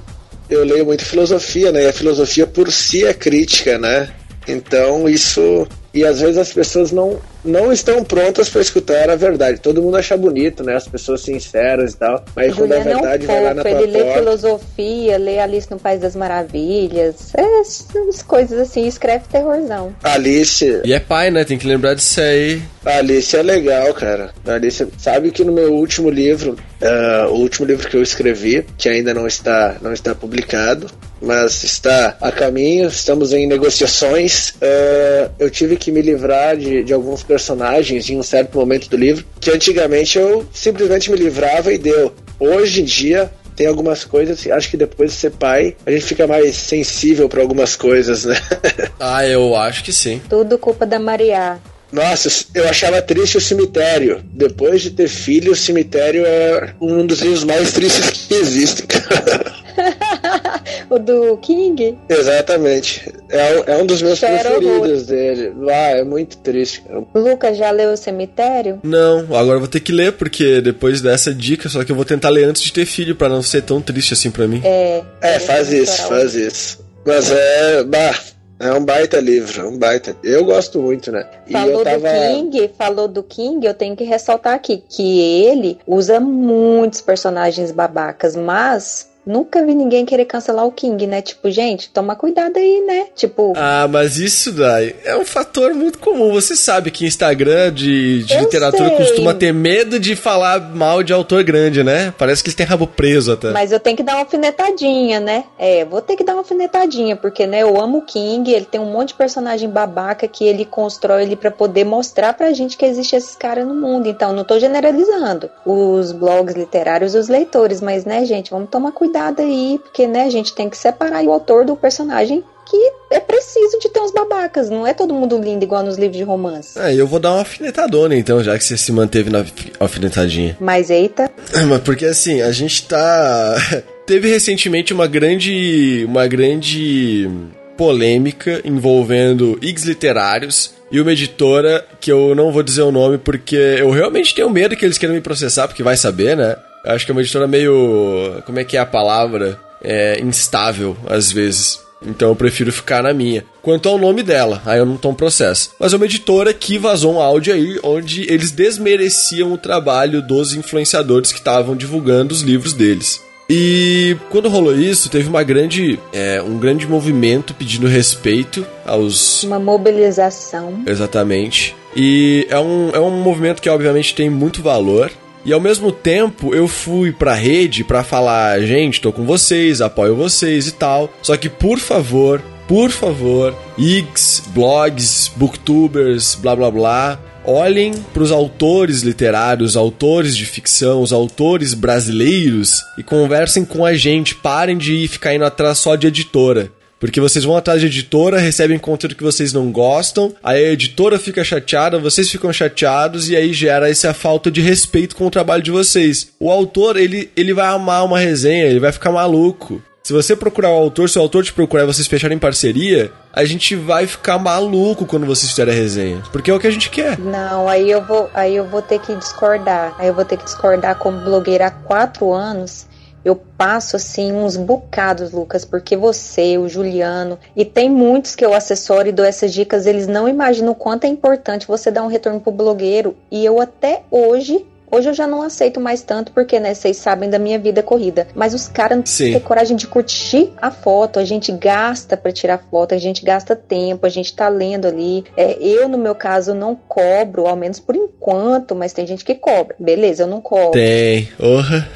[0.48, 1.84] Eu leio muito filosofia, né?
[1.84, 4.08] E a filosofia por si é crítica, né?
[4.48, 5.66] Então isso.
[5.92, 9.60] E às vezes as pessoas não, não estão prontas para escutar a verdade.
[9.60, 10.74] Todo mundo acha bonito, né?
[10.76, 12.24] As pessoas sinceras e tal.
[12.34, 14.18] Mas quando a Juliano é um verdade vai lá na tua ele lê porta.
[14.18, 19.94] filosofia, lê Alice no País das Maravilhas, essas coisas assim, escreve terrorzão.
[20.02, 21.44] Alice, E é pai, né?
[21.44, 22.62] Tem que lembrar disso aí.
[22.84, 24.30] a Alice é legal, cara.
[24.46, 28.64] A Alice, sabe que no meu último livro, ah, o último livro que eu escrevi,
[28.78, 30.86] que ainda não está, não está publicado,
[31.20, 34.54] mas está a caminho, estamos em negociações.
[34.62, 38.96] ah, eu tive que me livrar de, de alguns personagens em um certo momento do
[38.96, 42.14] livro, que antigamente eu simplesmente me livrava e deu.
[42.38, 46.28] Hoje em dia, tem algumas coisas, acho que depois de ser pai, a gente fica
[46.28, 48.36] mais sensível para algumas coisas, né?
[49.00, 50.22] Ah, eu acho que sim.
[50.28, 51.58] Tudo culpa da Maria.
[51.92, 54.20] Nossa, eu achava triste o cemitério.
[54.32, 58.86] Depois de ter filho, o cemitério é um dos livros mais tristes que existem.
[60.90, 61.96] o do King?
[62.08, 63.12] Exatamente.
[63.30, 65.52] É, um- é um dos meus Chora preferidos dele.
[65.68, 66.82] Ah, é muito triste.
[66.82, 67.02] cara.
[67.14, 68.80] Lucas já leu o cemitério?
[68.82, 72.04] Não, agora eu vou ter que ler, porque depois dessa dica, só que eu vou
[72.04, 74.60] tentar ler antes de ter filho, pra não ser tão triste assim pra mim.
[74.64, 75.02] É.
[75.20, 76.84] É, faz isso, faz isso.
[77.06, 77.84] Mas é.
[77.84, 78.18] Bah,
[78.58, 80.16] é um baita livro, um baita.
[80.22, 81.28] Eu gosto muito, né?
[81.46, 81.98] E Falou eu tava.
[81.98, 87.72] do King, falou do King, eu tenho que ressaltar aqui que ele usa muitos personagens
[87.72, 91.22] babacas, mas nunca vi ninguém querer cancelar o King, né?
[91.22, 93.06] Tipo, gente, toma cuidado aí, né?
[93.14, 96.32] Tipo, Ah, mas isso daí é um fator muito comum.
[96.32, 98.96] Você sabe que Instagram de, de literatura sei.
[98.96, 102.12] costuma ter medo de falar mal de autor grande, né?
[102.18, 103.50] Parece que eles têm rabo preso até.
[103.50, 105.44] Mas eu tenho que dar uma alfinetadinha, né?
[105.58, 108.80] É, vou ter que dar uma alfinetadinha, porque, né, eu amo o King, ele tem
[108.80, 112.84] um monte de personagem babaca que ele constrói ele pra poder mostrar pra gente que
[112.84, 114.08] existe esses caras no mundo.
[114.08, 119.13] Então, não tô generalizando os blogs literários os leitores, mas, né, gente, vamos tomar cuidado
[119.16, 123.78] aí, porque, né, a gente tem que separar o autor do personagem que é preciso
[123.78, 126.78] de ter uns babacas, não é todo mundo lindo igual nos livros de romance.
[126.78, 130.56] É, eu vou dar uma alfinetadona então, já que você se manteve na alfi- alfinetadinha.
[130.58, 131.30] Mas eita,
[131.68, 133.54] Mas porque assim, a gente tá.
[134.06, 136.04] Teve recentemente uma grande.
[136.08, 137.28] Uma grande.
[137.76, 143.56] polêmica envolvendo X literários e uma editora que eu não vou dizer o nome porque
[143.56, 146.56] eu realmente tenho medo que eles queiram me processar, porque vai saber, né?
[146.84, 148.42] Eu acho que é uma editora meio.
[148.44, 149.58] Como é que é a palavra?
[149.82, 151.82] É, instável, às vezes.
[152.06, 153.44] Então eu prefiro ficar na minha.
[153.62, 155.70] Quanto ao nome dela, aí eu não tomo processo.
[155.78, 160.54] Mas é uma editora que vazou um áudio aí onde eles desmereciam o trabalho dos
[160.54, 163.22] influenciadores que estavam divulgando os livros deles.
[163.48, 169.42] E quando rolou isso, teve uma grande, é, um grande movimento pedindo respeito aos.
[169.42, 170.82] Uma mobilização.
[170.86, 171.76] Exatamente.
[171.94, 175.10] E é um, é um movimento que, obviamente, tem muito valor.
[175.44, 180.16] E ao mesmo tempo, eu fui pra rede pra falar, gente, tô com vocês, apoio
[180.16, 181.12] vocês e tal.
[181.20, 188.32] Só que, por favor, por favor, X, blogs, booktubers, blá blá blá, olhem para os
[188.32, 194.34] autores literários, autores de ficção, os autores brasileiros e conversem com a gente.
[194.34, 196.72] Parem de ficar indo atrás só de editora.
[197.04, 201.18] Porque vocês vão atrás de editora, recebem conteúdo que vocês não gostam, aí a editora
[201.18, 205.62] fica chateada, vocês ficam chateados e aí gera essa falta de respeito com o trabalho
[205.62, 206.28] de vocês.
[206.40, 209.82] O autor, ele, ele vai amar uma resenha, ele vai ficar maluco.
[210.02, 213.44] Se você procurar o autor, se o autor te procurar e vocês fecharem parceria, a
[213.44, 216.22] gente vai ficar maluco quando vocês fizerem a resenha.
[216.32, 217.18] Porque é o que a gente quer.
[217.18, 219.94] Não, aí eu vou, aí eu vou ter que discordar.
[219.98, 222.86] Aí eu vou ter que discordar como blogueira há quatro anos.
[223.24, 228.52] Eu passo assim uns bocados, Lucas, porque você, o Juliano, e tem muitos que eu
[228.52, 232.08] assessoro e dou essas dicas, eles não imaginam o quanto é importante você dar um
[232.08, 233.16] retorno pro blogueiro.
[233.30, 237.28] E eu até hoje Hoje eu já não aceito mais tanto, porque, né, vocês sabem
[237.28, 238.28] da minha vida corrida.
[238.32, 241.18] Mas os caras não têm coragem de curtir a foto.
[241.18, 245.24] A gente gasta para tirar foto, a gente gasta tempo, a gente tá lendo ali.
[245.36, 249.34] É, eu, no meu caso, não cobro, ao menos por enquanto, mas tem gente que
[249.34, 249.74] cobra.
[249.80, 250.70] Beleza, eu não cobro.
[250.70, 251.28] Tem.
[251.40, 251.88] Orra.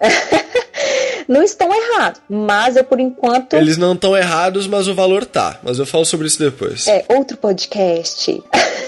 [1.28, 3.54] não estão errados, mas eu por enquanto.
[3.54, 5.58] Eles não estão errados, mas o valor tá.
[5.62, 6.86] Mas eu falo sobre isso depois.
[6.86, 8.42] É, outro podcast.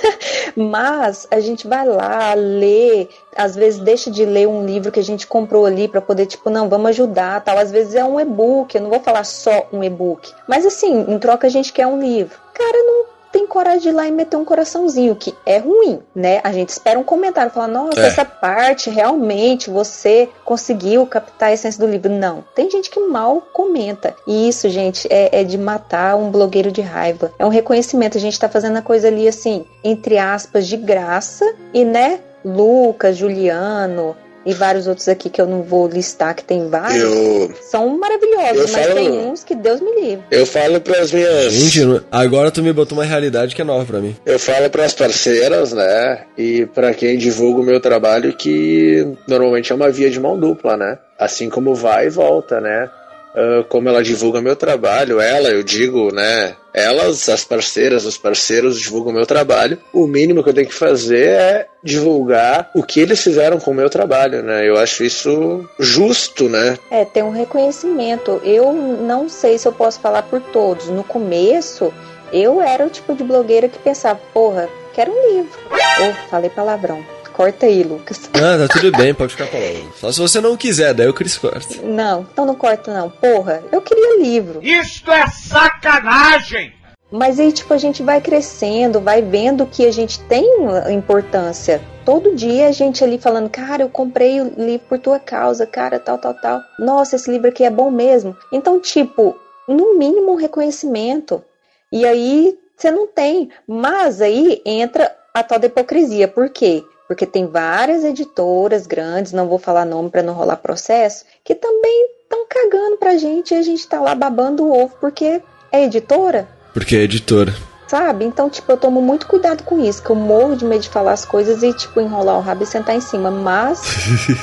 [0.56, 5.04] mas a gente vai lá, lê, às vezes deixa de ler um livro que a
[5.04, 7.58] gente comprou ali para poder, tipo, não, vamos ajudar, tal.
[7.58, 10.32] Às vezes é um e-book, eu não vou falar só um e-book.
[10.46, 12.36] Mas assim, em troca a gente quer um livro.
[12.54, 16.40] Cara, não tem coragem de ir lá e meter um coraçãozinho, que é ruim, né?
[16.42, 18.06] A gente espera um comentário, falar, nossa, é.
[18.06, 22.10] essa parte realmente você conseguiu captar a essência do livro.
[22.10, 22.44] Não.
[22.54, 24.14] Tem gente que mal comenta.
[24.26, 27.32] E isso, gente, é, é de matar um blogueiro de raiva.
[27.38, 28.16] É um reconhecimento.
[28.16, 33.16] A gente tá fazendo a coisa ali assim, entre aspas, de graça e, né, Lucas,
[33.16, 34.16] Juliano
[34.48, 38.72] e vários outros aqui que eu não vou listar, que tem vários, eu, são maravilhosos,
[38.72, 40.24] mas falo, tem uns que Deus me livre.
[40.30, 41.52] Eu falo para as minhas.
[41.52, 44.16] Gente, agora tu me botou uma realidade que é nova para mim.
[44.24, 46.24] Eu falo para as parceiras, né?
[46.38, 50.78] E para quem divulga o meu trabalho, que normalmente é uma via de mão dupla,
[50.78, 50.98] né?
[51.18, 52.88] Assim como vai e volta, né?
[53.34, 56.54] uh, como ela divulga meu trabalho, ela, eu digo, né?
[56.78, 59.78] Elas, as parceiras, os parceiros divulgam meu trabalho.
[59.92, 63.74] O mínimo que eu tenho que fazer é divulgar o que eles fizeram com o
[63.74, 64.68] meu trabalho, né?
[64.68, 66.78] Eu acho isso justo, né?
[66.90, 68.40] É, tem um reconhecimento.
[68.44, 70.88] Eu não sei se eu posso falar por todos.
[70.88, 71.92] No começo,
[72.32, 75.58] eu era o tipo de blogueira que pensava, porra, quero um livro.
[75.70, 78.28] Ou oh, falei palavrão corta aí, Lucas.
[78.34, 79.92] Ah, tá tudo bem, pode ficar falando.
[79.96, 81.82] Só se você não quiser, daí o Cris corta.
[81.82, 83.10] Não, então não corta não.
[83.10, 84.60] Porra, eu queria livro.
[84.62, 86.72] Isto é sacanagem!
[87.10, 90.44] Mas aí, tipo, a gente vai crescendo, vai vendo que a gente tem
[90.90, 91.80] importância.
[92.04, 95.98] Todo dia a gente ali falando, cara, eu comprei o livro por tua causa, cara,
[95.98, 96.60] tal, tal, tal.
[96.78, 98.36] Nossa, esse livro aqui é bom mesmo.
[98.52, 101.42] Então, tipo, no mínimo um reconhecimento.
[101.90, 103.50] E aí você não tem.
[103.66, 106.28] Mas aí entra a tal da hipocrisia.
[106.28, 106.84] Por quê?
[107.08, 112.10] Porque tem várias editoras grandes, não vou falar nome para não rolar processo, que também
[112.22, 115.40] estão cagando pra gente e a gente tá lá babando o ovo porque
[115.72, 116.46] é editora.
[116.74, 117.54] Porque é editora.
[117.88, 118.26] Sabe?
[118.26, 121.12] Então, tipo, eu tomo muito cuidado com isso, que eu morro de medo de falar
[121.12, 123.30] as coisas e, tipo, enrolar o rabo e sentar em cima.
[123.30, 123.80] Mas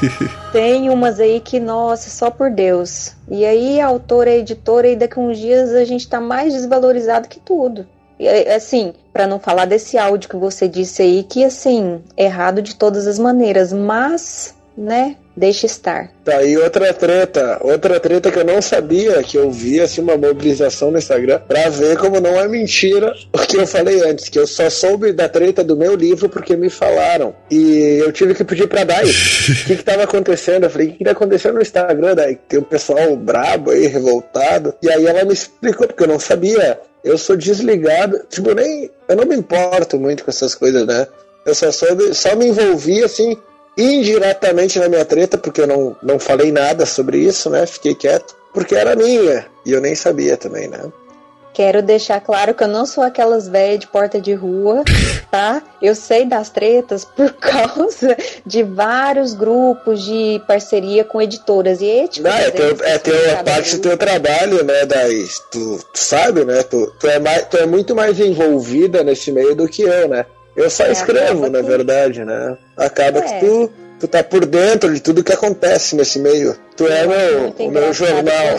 [0.52, 3.12] tem umas aí que, nossa, só por Deus.
[3.30, 7.28] E aí a autora é editora e daqui uns dias a gente tá mais desvalorizado
[7.28, 7.86] que tudo.
[8.20, 12.76] É, assim, para não falar desse áudio que você disse aí, que assim, errado de
[12.76, 16.12] todas as maneiras, mas, né, deixa estar.
[16.24, 20.18] Tá aí outra treta, outra treta que eu não sabia, que eu vi assim uma
[20.18, 24.40] mobilização no Instagram pra ver como não é mentira o que eu falei antes, que
[24.40, 27.36] eu só soube da treta do meu livro porque me falaram.
[27.50, 30.64] E eu tive que pedir pra Dai o que que tava acontecendo.
[30.64, 32.40] Eu falei, o que que tá acontecendo no Instagram, Dai?
[32.48, 34.74] Tem um pessoal brabo aí, revoltado.
[34.82, 38.90] E aí ela me explicou, porque eu não sabia eu sou desligado, tipo, nem.
[39.08, 41.06] Eu não me importo muito com essas coisas, né?
[41.46, 43.38] Eu só soube, só me envolvi assim,
[43.78, 47.66] indiretamente na minha treta, porque eu não, não falei nada sobre isso, né?
[47.66, 50.92] Fiquei quieto, porque era minha, e eu nem sabia também, né?
[51.56, 54.84] Quero deixar claro que eu não sou aquelas velhas de porta de rua,
[55.32, 55.64] tá?
[55.82, 62.30] Eu sei das tretas por causa de vários grupos de parceria com editoras e éticas.
[62.30, 65.26] Não, é, teu, é teu, parte do teu trabalho, né, Daí?
[65.50, 66.62] Tu, tu sabe, né?
[66.62, 70.26] Tu, tu, é mais, tu é muito mais envolvida nesse meio do que eu, né?
[70.56, 71.68] Eu só é, escrevo, na que...
[71.68, 72.58] verdade, né?
[72.78, 73.22] Acaba é.
[73.22, 76.56] que tu tu tá por dentro de tudo que acontece nesse meio.
[76.76, 78.58] Tu é meu, o meu jornal.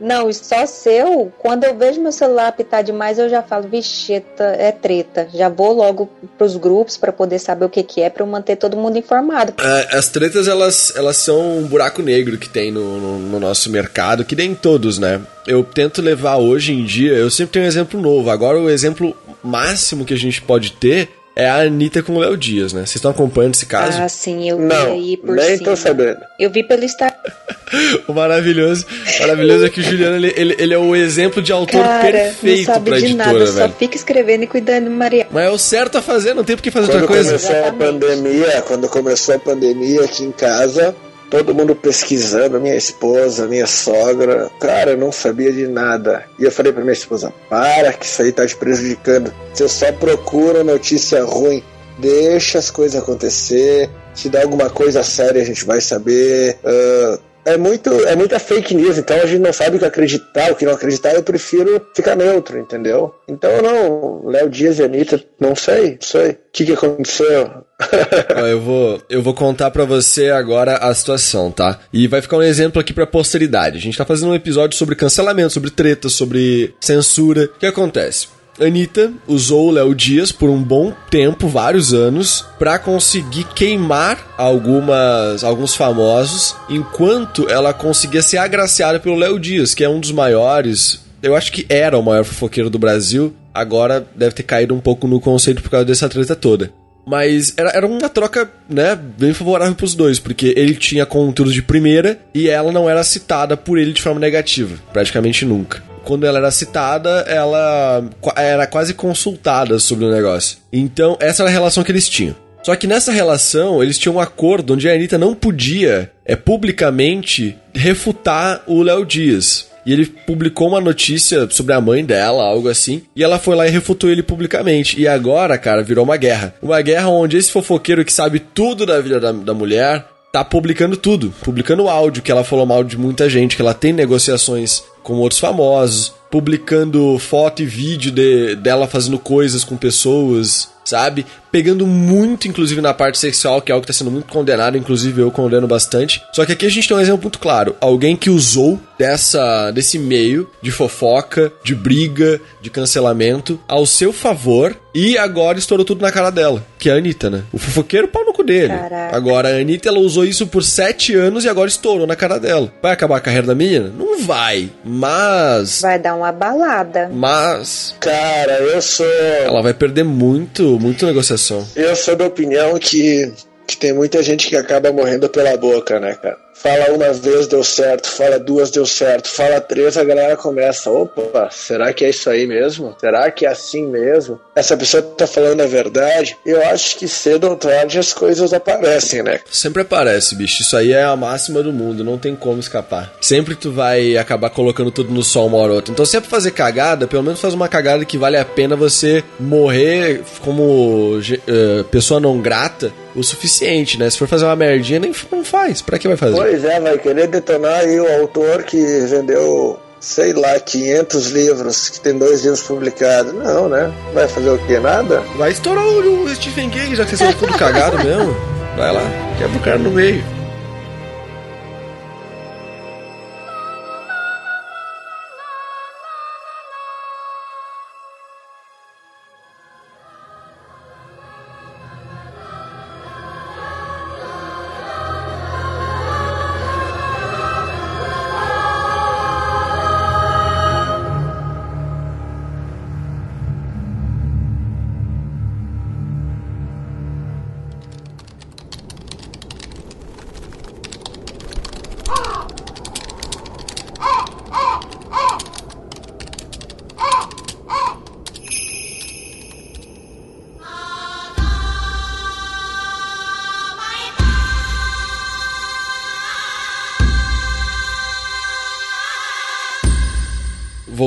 [0.00, 1.32] Não, só seu.
[1.38, 5.28] Quando eu vejo meu celular apitar demais, eu já falo, vixe, é treta.
[5.32, 8.56] Já vou logo pros grupos para poder saber o que, que é, para eu manter
[8.56, 9.54] todo mundo informado.
[9.60, 13.70] É, as tretas, elas, elas são um buraco negro que tem no, no, no nosso
[13.70, 15.20] mercado, que nem todos, né?
[15.46, 18.28] Eu tento levar hoje em dia, eu sempre tenho um exemplo novo.
[18.28, 22.36] Agora, o exemplo máximo que a gente pode ter é a Anitta com o Léo
[22.36, 22.80] Dias, né?
[22.80, 24.00] Vocês estão acompanhando esse caso?
[24.00, 25.70] Ah, sim, eu vi Não, aí por nem cima.
[25.70, 26.20] tô sabendo.
[26.38, 27.32] Eu vi pelo Instagram.
[28.06, 28.86] o maravilhoso,
[29.20, 32.58] maravilhoso é que o Juliano, ele, ele, ele é o exemplo de autor Cara, perfeito
[32.68, 33.68] não sabe pra de editora, nada, velho.
[33.72, 35.26] Só fica escrevendo e cuidando de Maria.
[35.30, 37.30] Mas é o certo a fazer, não tem por que fazer Quando outra coisa.
[37.30, 37.82] começou Exatamente.
[37.82, 40.94] a pandemia, quando começou a pandemia aqui em casa,
[41.32, 44.50] todo mundo pesquisando, minha esposa, minha sogra.
[44.60, 46.26] Cara, eu não sabia de nada.
[46.38, 49.32] E eu falei pra minha esposa: para, que isso aí tá te prejudicando.
[49.54, 51.64] Você só procura notícia ruim.
[51.98, 53.88] Deixa as coisas acontecer.
[54.12, 56.58] Se dá alguma coisa séria, a gente vai saber.
[56.62, 60.52] Ah, é muito é muita fake news, então a gente não sabe o que acreditar,
[60.52, 63.14] o que não acreditar, eu prefiro ficar neutro, entendeu?
[63.28, 66.30] Então não, Léo Dias e Anitta, não sei, não sei.
[66.30, 67.50] O que, que aconteceu?
[68.48, 71.80] Eu vou, eu vou contar pra você agora a situação, tá?
[71.92, 73.76] E vai ficar um exemplo aqui pra posteridade.
[73.76, 77.46] A gente tá fazendo um episódio sobre cancelamento, sobre treta, sobre censura.
[77.46, 78.28] O que acontece?
[78.60, 85.42] Anitta usou o Léo Dias por um bom tempo, vários anos, pra conseguir queimar algumas
[85.42, 91.02] alguns famosos, enquanto ela conseguia ser agraciada pelo Léo Dias, que é um dos maiores,
[91.22, 95.06] eu acho que era o maior fofoqueiro do Brasil, agora deve ter caído um pouco
[95.06, 96.72] no conceito por causa dessa treta toda.
[97.06, 101.62] Mas era, era uma troca, né, bem favorável pros dois, porque ele tinha conteúdo de
[101.62, 105.82] primeira e ela não era citada por ele de forma negativa, praticamente nunca.
[106.04, 108.04] Quando ela era citada, ela
[108.36, 110.58] era quase consultada sobre o negócio.
[110.72, 112.34] Então, essa era a relação que eles tinham.
[112.62, 117.56] Só que nessa relação, eles tinham um acordo onde a Anitta não podia é, publicamente
[117.74, 119.66] refutar o Léo Dias.
[119.84, 123.66] E ele publicou uma notícia sobre a mãe dela, algo assim, e ela foi lá
[123.66, 125.00] e refutou ele publicamente.
[125.00, 126.54] E agora, cara, virou uma guerra.
[126.62, 130.96] Uma guerra onde esse fofoqueiro que sabe tudo da vida da, da mulher tá publicando
[130.96, 131.34] tudo.
[131.42, 135.40] Publicando áudio, que ela falou mal de muita gente, que ela tem negociações com outros
[135.40, 141.26] famosos, publicando foto e vídeo de, dela fazendo coisas com pessoas, sabe?
[141.52, 145.20] Pegando muito, inclusive, na parte sexual, que é algo que tá sendo muito condenado, inclusive
[145.20, 146.22] eu condeno bastante.
[146.32, 147.76] Só que aqui a gente tem um exemplo muito claro.
[147.78, 154.74] Alguém que usou dessa, desse meio de fofoca, de briga, de cancelamento, ao seu favor,
[154.94, 157.42] e agora estourou tudo na cara dela, que é a Anitta, né?
[157.52, 158.68] O fofoqueiro, pau no cu dele.
[158.68, 159.16] Caraca.
[159.16, 162.72] Agora, a Anitta, ela usou isso por sete anos e agora estourou na cara dela.
[162.82, 163.90] Vai acabar a carreira da menina?
[163.96, 164.70] Não vai.
[164.84, 165.80] Mas...
[165.80, 167.10] Vai dar uma balada.
[167.12, 167.94] Mas...
[168.00, 169.06] Cara, eu sou.
[169.06, 171.41] Ela vai perder muito, muito negociação.
[171.74, 173.32] Eu sou da opinião que,
[173.66, 176.38] que tem muita gente que acaba morrendo pela boca, né, cara?
[176.62, 178.08] Fala uma vez, deu certo.
[178.08, 179.28] Fala duas, deu certo.
[179.28, 180.88] Fala três, a galera começa.
[180.90, 182.94] Opa, será que é isso aí mesmo?
[183.00, 184.40] Será que é assim mesmo?
[184.54, 186.36] Essa pessoa tá falando a verdade?
[186.46, 189.40] Eu acho que cedo ou tarde as coisas aparecem, né?
[189.50, 190.62] Sempre aparece, bicho.
[190.62, 193.12] Isso aí é a máxima do mundo, não tem como escapar.
[193.20, 195.92] Sempre tu vai acabar colocando tudo no sol uma hora ou outra.
[195.92, 198.76] Então, se é pra fazer cagada, pelo menos faz uma cagada que vale a pena
[198.76, 204.08] você morrer como eh, pessoa não grata o suficiente, né?
[204.10, 205.82] Se for fazer uma merdinha, nem não faz.
[205.82, 206.36] Pra que vai fazer?
[206.36, 212.00] Pois é, vai querer detonar aí o autor que vendeu, sei lá, 500 livros, que
[212.00, 213.32] tem dois livros publicados.
[213.32, 213.92] Não, né?
[214.12, 214.78] Vai fazer o quê?
[214.78, 215.20] Nada?
[215.36, 218.34] Vai estourar o, Stephen King, já que vocês são tudo cagado mesmo.
[218.76, 219.02] Vai lá,
[219.38, 220.41] quebra o cara no meio.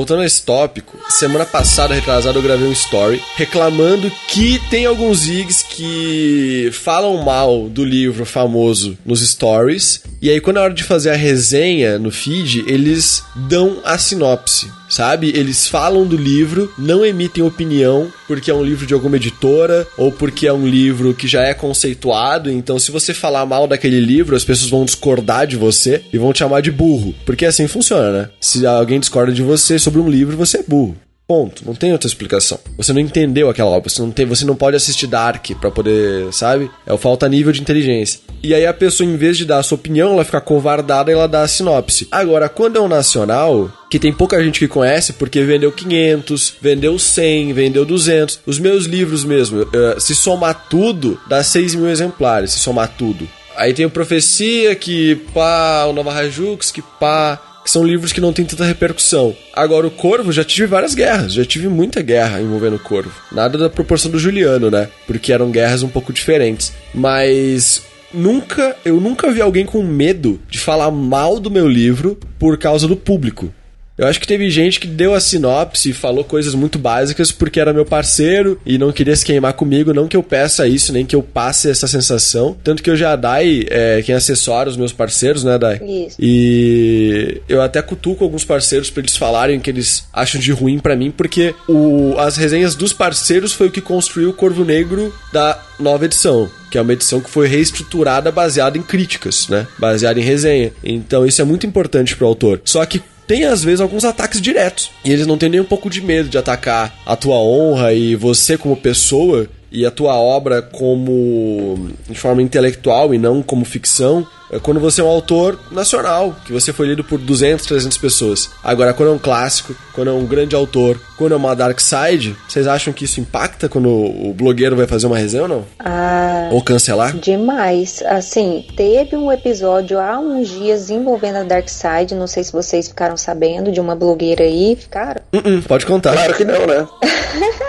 [0.06, 5.22] Voltando a esse tópico, semana passada, retrasada, eu gravei um story reclamando que tem alguns
[5.22, 10.82] zigs que falam mal do livro famoso nos stories, e aí quando é hora de
[10.82, 15.28] fazer a resenha no feed, eles dão a sinopse sabe?
[15.34, 20.10] Eles falam do livro, não emitem opinião porque é um livro de alguma editora ou
[20.10, 22.50] porque é um livro que já é conceituado.
[22.50, 26.32] Então, se você falar mal daquele livro, as pessoas vão discordar de você e vão
[26.32, 27.14] te chamar de burro.
[27.24, 28.30] Porque assim funciona, né?
[28.40, 30.96] Se alguém discorda de você sobre um livro, você é burro.
[31.28, 31.64] Ponto.
[31.66, 32.60] Não tem outra explicação.
[32.76, 33.90] Você não entendeu aquela obra.
[33.90, 36.70] Você não, tem, você não pode assistir Dark para poder, sabe?
[36.86, 38.20] É o falta nível de inteligência.
[38.42, 41.14] E aí a pessoa, em vez de dar a sua opinião, ela fica covardada e
[41.14, 42.06] ela dá a sinopse.
[42.12, 46.96] Agora, quando é um nacional, que tem pouca gente que conhece porque vendeu 500, vendeu
[46.96, 48.40] 100, vendeu 200.
[48.46, 53.28] Os meus livros mesmo, uh, se somar tudo, dá 6 mil exemplares, se somar tudo.
[53.56, 58.20] Aí tem o Profecia, que pá, o Nova Rajux, que pá, que são livros que
[58.20, 59.36] não têm tanta repercussão.
[59.52, 63.10] Agora, o Corvo, já tive várias guerras, já tive muita guerra envolvendo o Corvo.
[63.32, 64.88] Nada da proporção do Juliano, né?
[65.04, 66.72] Porque eram guerras um pouco diferentes.
[66.94, 67.82] Mas
[68.14, 72.86] nunca, eu nunca vi alguém com medo de falar mal do meu livro por causa
[72.86, 73.52] do público.
[73.98, 77.58] Eu acho que teve gente que deu a sinopse e falou coisas muito básicas porque
[77.58, 79.94] era meu parceiro e não queria se queimar comigo.
[79.94, 82.56] Não que eu peça isso, nem que eu passe essa sensação.
[82.62, 85.80] Tanto que eu já Dai é quem assessora os meus parceiros, né, Dai?
[85.82, 86.16] Isso.
[86.20, 90.94] E eu até cutuco alguns parceiros pra eles falarem que eles acham de ruim para
[90.94, 95.58] mim, porque o, as resenhas dos parceiros foi o que construiu o Corvo Negro da
[95.78, 99.68] nova edição que é uma edição que foi reestruturada baseada em críticas, né?
[99.78, 100.72] Baseada em resenha.
[100.82, 102.60] Então isso é muito importante pro autor.
[102.64, 104.90] Só que tem às vezes alguns ataques diretos.
[105.04, 108.14] E eles não têm nem um pouco de medo de atacar a tua honra e
[108.14, 114.26] você como pessoa e a tua obra como de forma intelectual e não como ficção
[114.62, 118.50] quando você é um autor nacional, que você foi lido por 200, 300 pessoas.
[118.62, 122.36] Agora, quando é um clássico, quando é um grande autor, quando é uma dark side,
[122.48, 125.64] vocês acham que isso impacta quando o blogueiro vai fazer uma resenha ou não?
[125.78, 127.16] Ah, Ou cancelar?
[127.16, 128.02] demais.
[128.06, 132.88] Assim, teve um episódio há uns dias envolvendo a Dark Side, não sei se vocês
[132.88, 135.20] ficaram sabendo, de uma blogueira aí, ficaram?
[135.32, 136.12] Uh-uh, pode contar.
[136.12, 136.86] Claro que não, né?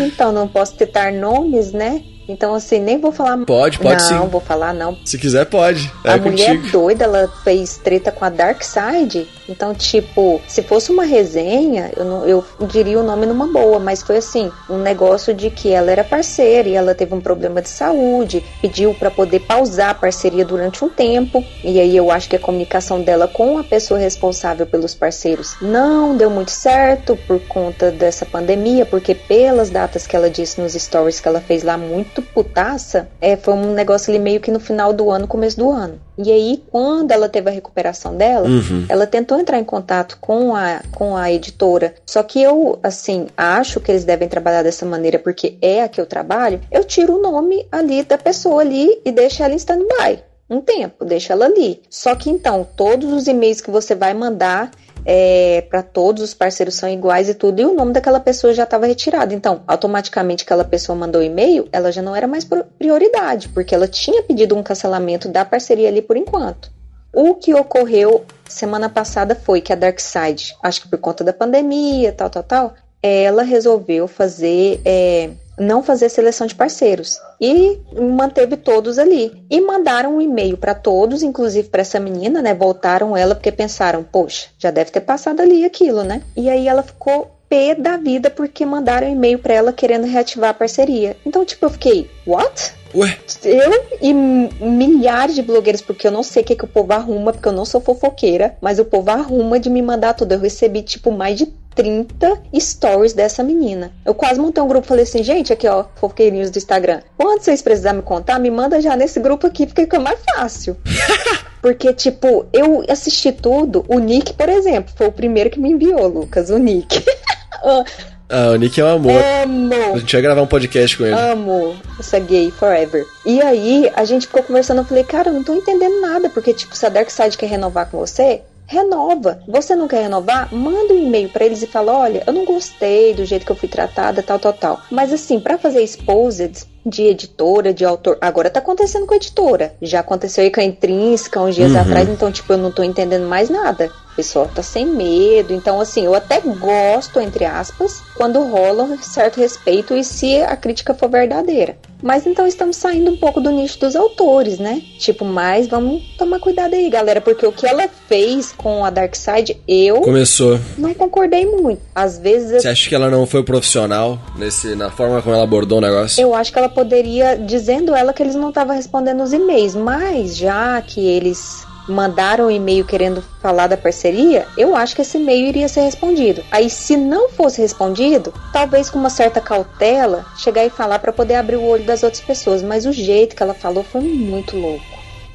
[0.00, 2.02] Então, não posso citar nomes, né?
[2.28, 3.38] Então, assim, nem vou falar.
[3.46, 4.28] Pode, pode não, sim.
[4.28, 4.98] vou falar não.
[5.04, 5.90] Se quiser, pode.
[6.04, 6.70] É a mulher contigo.
[6.70, 9.26] doida, ela fez treta com a Dark Side.
[9.48, 14.02] Então, tipo, se fosse uma resenha, eu, não, eu diria o nome numa boa, mas
[14.02, 17.70] foi assim, um negócio de que ela era parceira e ela teve um problema de
[17.70, 21.42] saúde, pediu pra poder pausar a parceria durante um tempo.
[21.64, 26.14] E aí eu acho que a comunicação dela com a pessoa responsável pelos parceiros não
[26.14, 31.20] deu muito certo por conta dessa pandemia, porque pelas datas que ela disse nos stories
[31.20, 34.92] que ela fez lá muito putaça, é, foi um negócio ali meio que no final
[34.92, 36.00] do ano, começo do ano.
[36.16, 38.86] E aí, quando ela teve a recuperação dela, Uhum.
[38.88, 41.94] ela tentou entrar em contato com a, com a editora.
[42.04, 46.00] Só que eu, assim, acho que eles devem trabalhar dessa maneira porque é a que
[46.00, 46.60] eu trabalho.
[46.72, 50.24] Eu tiro o nome ali da pessoa ali e deixo ela em stand-by.
[50.50, 51.82] Um tempo, deixa ela ali.
[51.90, 54.70] Só que então, todos os e-mails que você vai mandar
[55.04, 58.64] é, para todos os parceiros são iguais e tudo, e o nome daquela pessoa já
[58.64, 59.34] estava retirado.
[59.34, 62.46] Então, automaticamente aquela pessoa mandou e-mail, ela já não era mais
[62.78, 66.70] prioridade, porque ela tinha pedido um cancelamento da parceria ali por enquanto.
[67.12, 72.12] O que ocorreu semana passada foi que a Darkside, acho que por conta da pandemia,
[72.12, 74.80] tal, tal, tal, ela resolveu fazer.
[74.84, 80.74] é, não fazer seleção de parceiros e manteve todos ali e mandaram um e-mail para
[80.74, 82.54] todos, inclusive para essa menina, né?
[82.54, 86.22] Voltaram ela porque pensaram, poxa, já deve ter passado ali aquilo, né?
[86.36, 90.50] E aí ela ficou pé da vida porque mandaram um e-mail para ela querendo reativar
[90.50, 91.16] a parceria.
[91.24, 92.74] Então, tipo, eu fiquei, what?
[92.94, 96.92] Ué, Eu e milhares de blogueiros, porque eu não sei o que, que o povo
[96.92, 100.32] arruma, porque eu não sou fofoqueira, mas o povo arruma de me mandar tudo.
[100.32, 103.92] Eu recebi, tipo, mais de 30 stories dessa menina.
[104.04, 107.02] Eu quase montei um grupo e falei assim, gente, aqui ó, fofoqueirinhos do Instagram.
[107.16, 110.76] Quando vocês precisarem me contar, me manda já nesse grupo aqui, porque fica mais fácil.
[111.60, 113.84] Porque, tipo, eu assisti tudo.
[113.88, 117.04] O Nick, por exemplo, foi o primeiro que me enviou, Lucas, o Nick.
[118.28, 119.22] ah, o Nick é um amor.
[119.22, 119.98] A Amo!
[119.98, 121.14] gente vai gravar um podcast com ele.
[121.14, 123.06] Amo essa gay forever.
[123.24, 126.52] E aí, a gente ficou conversando, eu falei, cara, eu não tô entendendo nada, porque,
[126.52, 129.40] tipo, se a Darkseid quer renovar com você, renova.
[129.48, 130.54] Você não quer renovar?
[130.54, 133.56] Manda um e-mail pra eles e fala, olha, eu não gostei do jeito que eu
[133.56, 134.80] fui tratada, tal, tal, tal.
[134.90, 138.16] Mas assim, pra fazer exposed, de editora, de autor.
[138.20, 139.74] Agora tá acontecendo com a editora.
[139.82, 141.80] Já aconteceu aí com a Intrínseca uns dias Uhum.
[141.80, 143.90] atrás, então, tipo, eu não tô entendendo mais nada.
[144.12, 145.52] O pessoal tá sem medo.
[145.54, 150.56] Então, assim, eu até gosto, entre aspas, quando rola um certo respeito e se a
[150.56, 151.76] crítica for verdadeira.
[152.02, 154.80] Mas então estamos saindo um pouco do nicho dos autores, né?
[154.98, 159.60] Tipo, mas vamos tomar cuidado aí, galera, porque o que ela fez com a Darkseid,
[159.66, 160.58] eu Começou.
[160.76, 161.80] não concordei muito.
[161.94, 165.78] Às vezes Você acha que ela não foi profissional nesse, na forma como ela abordou
[165.78, 166.20] o negócio?
[166.20, 170.36] Eu acho que ela poderia, dizendo ela que eles não estavam respondendo os e-mails, mas
[170.36, 175.46] já que eles mandaram um e-mail querendo falar da parceria, eu acho que esse e-mail
[175.46, 176.44] iria ser respondido.
[176.50, 181.36] Aí, se não fosse respondido, talvez com uma certa cautela, chegar e falar para poder
[181.36, 182.62] abrir o olho das outras pessoas.
[182.62, 184.84] Mas o jeito que ela falou foi muito louco.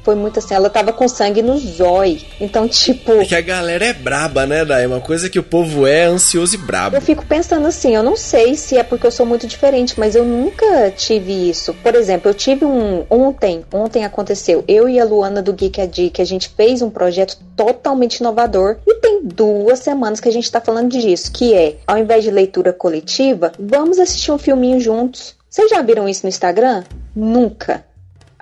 [0.04, 2.20] Foi muito assim, ela tava com sangue no zói.
[2.38, 3.12] Então, tipo.
[3.12, 4.86] É que a galera é braba, né, Dai?
[4.86, 6.94] Uma coisa que o povo é ansioso e brabo.
[6.94, 10.14] Eu fico pensando assim, eu não sei se é porque eu sou muito diferente, mas
[10.14, 11.72] eu nunca tive isso.
[11.82, 15.86] Por exemplo, eu tive um ontem, ontem aconteceu, eu e a Luana do Geek a
[15.86, 20.50] Dick, a gente fez um projeto totalmente inovador e tem duas semanas que a gente
[20.50, 25.34] tá falando disso, que é, ao invés de leitura coletiva, vamos assistir um filminho juntos.
[25.48, 26.82] Vocês já viram isso no Instagram?
[27.14, 27.84] Nunca.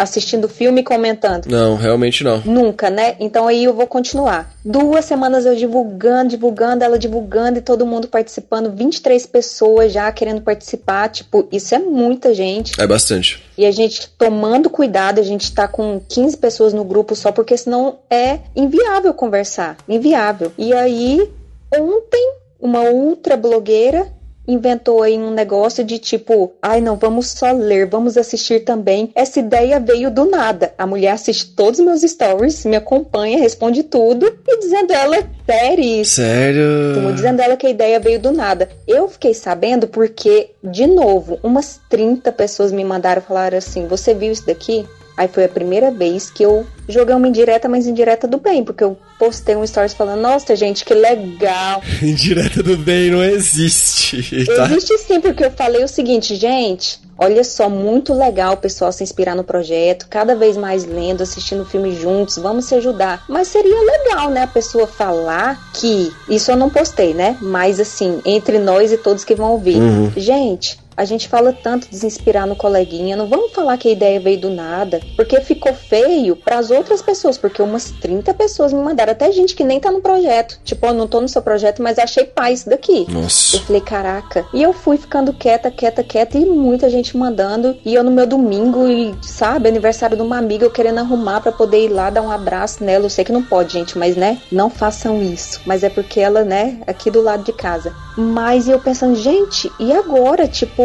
[0.02, 1.46] Assistindo filme e comentando.
[1.46, 2.40] Não, realmente não.
[2.40, 3.14] Nunca, né?
[3.20, 4.52] Então aí eu vou continuar.
[4.64, 8.72] Duas semanas eu divulgando, divulgando, ela divulgando e todo mundo participando.
[8.72, 11.08] 23 pessoas já querendo participar.
[11.08, 12.80] Tipo, isso é muita gente.
[12.80, 13.40] É bastante.
[13.56, 17.56] E a gente tomando cuidado, a gente tá com 15 pessoas no grupo só porque
[17.56, 19.76] senão é inviável conversar.
[19.88, 20.52] Inviável.
[20.58, 21.30] E aí,
[21.72, 24.12] ontem, uma ultra blogueira
[24.46, 29.10] inventou aí um negócio de tipo, ai não, vamos só ler, vamos assistir também.
[29.14, 30.72] Essa ideia veio do nada.
[30.76, 35.16] A mulher assiste todos os meus stories, me acompanha, responde tudo e dizendo ela
[35.46, 36.16] sério isso.
[36.16, 36.94] Sério?
[36.94, 38.68] Tô dizendo ela que a ideia veio do nada.
[38.86, 44.32] Eu fiquei sabendo porque, de novo, umas 30 pessoas me mandaram falar assim: Você viu
[44.32, 44.86] isso daqui?
[45.22, 48.82] Aí foi a primeira vez que eu joguei uma indireta, mas indireta do bem, porque
[48.82, 51.80] eu postei um stories falando: Nossa, gente, que legal.
[52.02, 54.64] Indireta do bem não existe, tá?
[54.64, 57.00] Existe sim, porque eu falei o seguinte, gente.
[57.16, 61.64] Olha só, muito legal o pessoal se inspirar no projeto, cada vez mais lendo, assistindo
[61.64, 63.24] filme juntos, vamos se ajudar.
[63.28, 66.12] Mas seria legal, né, a pessoa falar que.
[66.28, 67.36] Isso eu não postei, né?
[67.40, 69.76] Mas assim, entre nós e todos que vão ouvir.
[69.76, 70.12] Uhum.
[70.16, 73.92] Gente, a gente fala tanto de se inspirar no coleguinha, não vamos falar que a
[73.92, 78.72] ideia veio do nada, porque ficou feio para as outras pessoas, porque umas 30 pessoas
[78.72, 80.58] me mandaram, até gente que nem tá no projeto.
[80.64, 83.06] Tipo, eu não tô no seu projeto, mas achei paz isso daqui.
[83.10, 83.56] Nossa.
[83.56, 84.46] Eu falei, caraca.
[84.54, 87.76] E eu fui ficando quieta, quieta, quieta, e muita gente mandando.
[87.84, 91.52] E eu no meu domingo, e sabe, aniversário de uma amiga, eu querendo arrumar pra
[91.52, 93.04] poder ir lá dar um abraço nela.
[93.04, 95.60] Eu sei que não pode, gente, mas né, não façam isso.
[95.66, 97.94] Mas é porque ela, né, aqui do lado de casa.
[98.16, 100.46] Mas eu pensando, gente, e agora?
[100.46, 100.81] Tipo,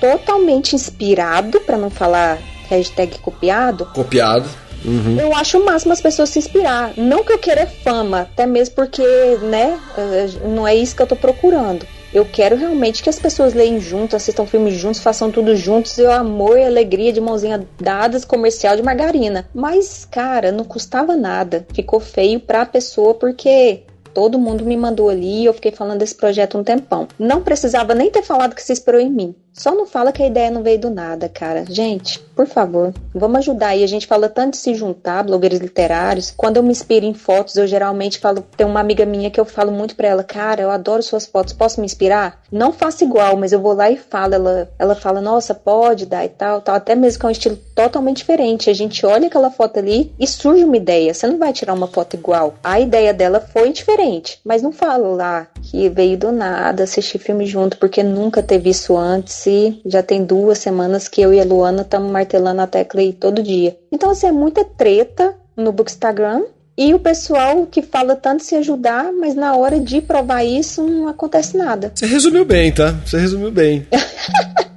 [0.00, 2.38] totalmente inspirado, pra não falar
[2.68, 4.48] hashtag copiado, Copiado.
[4.84, 5.18] Uhum.
[5.18, 6.92] eu acho o máximo as pessoas se inspirar.
[6.96, 9.02] Não que eu queira fama, até mesmo porque,
[9.42, 11.86] né, eh, não é isso que eu tô procurando.
[12.14, 16.02] Eu quero realmente que as pessoas leiam juntos, assistam filmes juntos, façam tudo juntos, e
[16.02, 19.48] o amor e alegria de mãozinha dadas, comercial de margarina.
[19.54, 21.66] Mas, cara, não custava nada.
[21.74, 23.82] Ficou feio pra pessoa porque
[24.16, 27.06] todo mundo me mandou ali e eu fiquei falando desse projeto um tempão.
[27.18, 29.34] Não precisava nem ter falado que se inspirou em mim.
[29.56, 31.64] Só não fala que a ideia não veio do nada, cara.
[31.66, 33.82] Gente, por favor, vamos ajudar aí.
[33.82, 36.30] A gente fala tanto de se juntar, blogueiros literários.
[36.36, 38.44] Quando eu me inspiro em fotos, eu geralmente falo.
[38.54, 41.54] Tem uma amiga minha que eu falo muito pra ela, cara, eu adoro suas fotos,
[41.54, 42.42] posso me inspirar?
[42.52, 44.34] Não faço igual, mas eu vou lá e falo.
[44.34, 46.74] Ela, ela fala, nossa, pode dar e tal, tal.
[46.74, 48.68] Até mesmo que é um estilo totalmente diferente.
[48.68, 51.14] A gente olha aquela foto ali e surge uma ideia.
[51.14, 52.54] Você não vai tirar uma foto igual.
[52.62, 54.05] A ideia dela foi diferente,
[54.44, 58.96] mas não falo lá que veio do nada assistir filme junto, porque nunca teve isso
[58.96, 63.00] antes e já tem duas semanas que eu e a Luana estamos martelando a tecla
[63.00, 63.76] aí todo dia.
[63.90, 66.44] Então, assim, é muita treta no Bookstagram.
[66.78, 71.08] E o pessoal que fala tanto se ajudar, mas na hora de provar isso não
[71.08, 71.90] acontece nada.
[71.94, 72.94] Você resumiu bem, tá?
[73.06, 73.86] Você resumiu bem.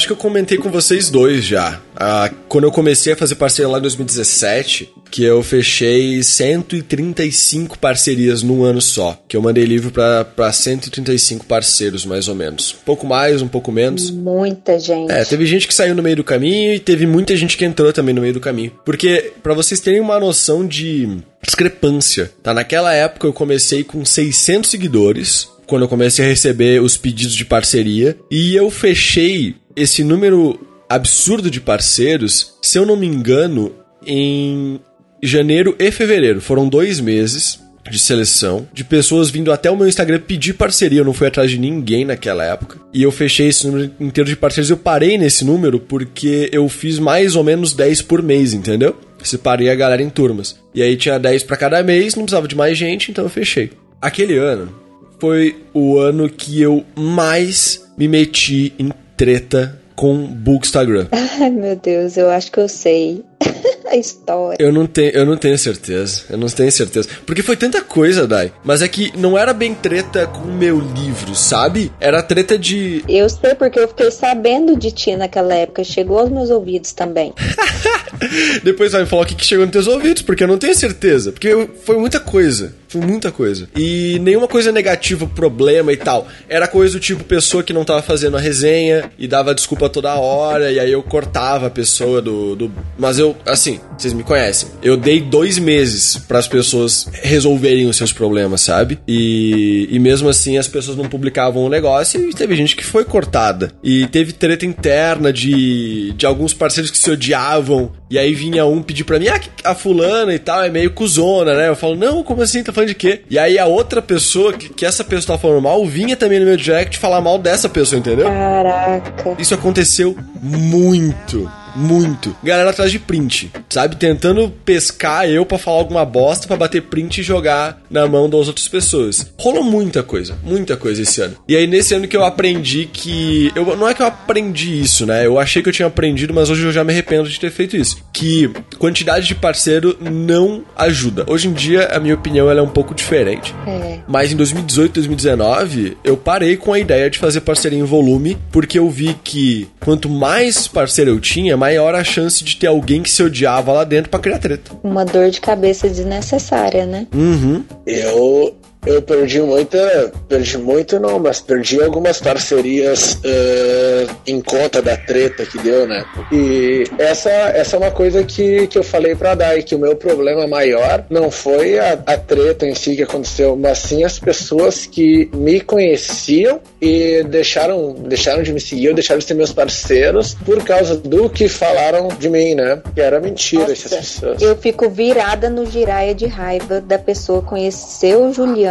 [0.00, 1.78] Acho que eu comentei com vocês dois já.
[1.94, 8.42] Ah, quando eu comecei a fazer parceria lá em 2017, que eu fechei 135 parcerias
[8.42, 9.22] num ano só.
[9.28, 12.76] Que eu mandei livro para 135 parceiros, mais ou menos.
[12.80, 14.10] Um pouco mais, um pouco menos.
[14.10, 15.12] Muita gente.
[15.12, 17.92] É, teve gente que saiu no meio do caminho e teve muita gente que entrou
[17.92, 18.72] também no meio do caminho.
[18.86, 22.54] Porque, para vocês terem uma noção de discrepância, tá?
[22.54, 27.44] Naquela época eu comecei com 600 seguidores, quando eu comecei a receber os pedidos de
[27.44, 30.58] parceria, e eu fechei esse número
[30.88, 33.72] absurdo de parceiros, se eu não me engano,
[34.04, 34.80] em
[35.22, 36.40] janeiro e fevereiro.
[36.40, 41.00] Foram dois meses de seleção, de pessoas vindo até o meu Instagram pedir parceria.
[41.00, 42.78] Eu não fui atrás de ninguém naquela época.
[42.92, 44.70] E eu fechei esse número inteiro de parceiros.
[44.70, 48.96] Eu parei nesse número porque eu fiz mais ou menos 10 por mês, entendeu?
[49.22, 50.58] Separei a galera em turmas.
[50.74, 53.70] E aí tinha 10 para cada mês, não precisava de mais gente, então eu fechei.
[54.00, 54.74] Aquele ano
[55.18, 58.90] foi o ano que eu mais me meti em
[59.20, 61.08] treta com Bookstagram.
[61.12, 63.22] Ai, meu Deus, eu acho que eu sei
[63.90, 64.56] a história.
[64.58, 66.22] Eu não, tenho, eu não tenho certeza.
[66.30, 67.08] Eu não tenho certeza.
[67.26, 68.52] Porque foi tanta coisa, Dai.
[68.64, 71.92] Mas é que não era bem treta com o meu livro, sabe?
[72.00, 73.04] Era treta de.
[73.08, 75.82] Eu sei porque eu fiquei sabendo de ti naquela época.
[75.84, 77.32] Chegou aos meus ouvidos também.
[78.62, 80.74] Depois vai me falar o que, que chegou nos teus ouvidos, porque eu não tenho
[80.74, 81.32] certeza.
[81.32, 82.74] Porque foi muita coisa.
[82.88, 83.68] Foi muita coisa.
[83.76, 86.26] E nenhuma coisa negativa, problema e tal.
[86.48, 90.14] Era coisa do tipo pessoa que não tava fazendo a resenha e dava desculpa toda
[90.16, 92.56] hora, e aí eu cortava a pessoa do.
[92.56, 92.72] do...
[92.98, 94.68] Mas eu, assim, vocês me conhecem.
[94.82, 98.98] Eu dei dois meses para as pessoas resolverem os seus problemas, sabe?
[99.06, 103.04] E, e mesmo assim as pessoas não publicavam o negócio e teve gente que foi
[103.04, 103.72] cortada.
[103.82, 107.92] E teve treta interna de, de alguns parceiros que se odiavam.
[108.10, 111.54] E aí vinha um pedir pra mim, ah, a fulana e tal é meio cuzona,
[111.54, 111.68] né?
[111.68, 112.62] Eu falo, não, como assim?
[112.62, 113.22] Tá falando de quê?
[113.30, 116.46] E aí a outra pessoa, que, que essa pessoa tá falando mal, vinha também no
[116.46, 118.26] meu direct falar mal dessa pessoa, entendeu?
[118.26, 119.36] Caraca.
[119.38, 121.50] Isso aconteceu muito.
[121.74, 122.36] Muito.
[122.42, 123.96] Galera atrás de print, sabe?
[123.96, 128.48] Tentando pescar eu para falar alguma bosta, para bater print e jogar na mão das
[128.48, 129.32] outras pessoas.
[129.38, 131.36] Rolou muita coisa, muita coisa esse ano.
[131.48, 135.06] E aí nesse ano que eu aprendi que eu não é que eu aprendi isso,
[135.06, 135.26] né?
[135.26, 137.76] Eu achei que eu tinha aprendido, mas hoje eu já me arrependo de ter feito
[137.76, 137.98] isso.
[138.12, 141.24] Que quantidade de parceiro não ajuda.
[141.28, 143.54] Hoje em dia a minha opinião ela é um pouco diferente.
[143.66, 144.00] É.
[144.06, 148.78] Mas em 2018, 2019, eu parei com a ideia de fazer parceria em volume, porque
[148.78, 153.10] eu vi que quanto mais parceiro eu tinha, maior a chance de ter alguém que
[153.10, 154.72] se odiava lá dentro pra criar treta.
[154.82, 157.06] Uma dor de cabeça desnecessária, né?
[157.14, 157.62] Uhum.
[157.86, 158.56] Eu,
[158.86, 160.12] eu perdi muita.
[160.28, 166.04] Perdi muito não, mas perdi algumas parcerias eh, em conta da treta que deu, né?
[166.32, 169.96] E essa, essa é uma coisa que, que eu falei pra Dai, que o meu
[169.96, 174.86] problema maior não foi a, a treta em si que aconteceu, mas sim as pessoas
[174.86, 180.34] que me conheciam e deixaram, deixaram de me seguir ou deixaram de ser meus parceiros
[180.44, 182.80] por causa do que falaram de mim, né?
[182.94, 184.40] Que era mentira essas pessoas.
[184.40, 188.69] Eu fico virada no giraia de raiva da pessoa conhecer o Juliano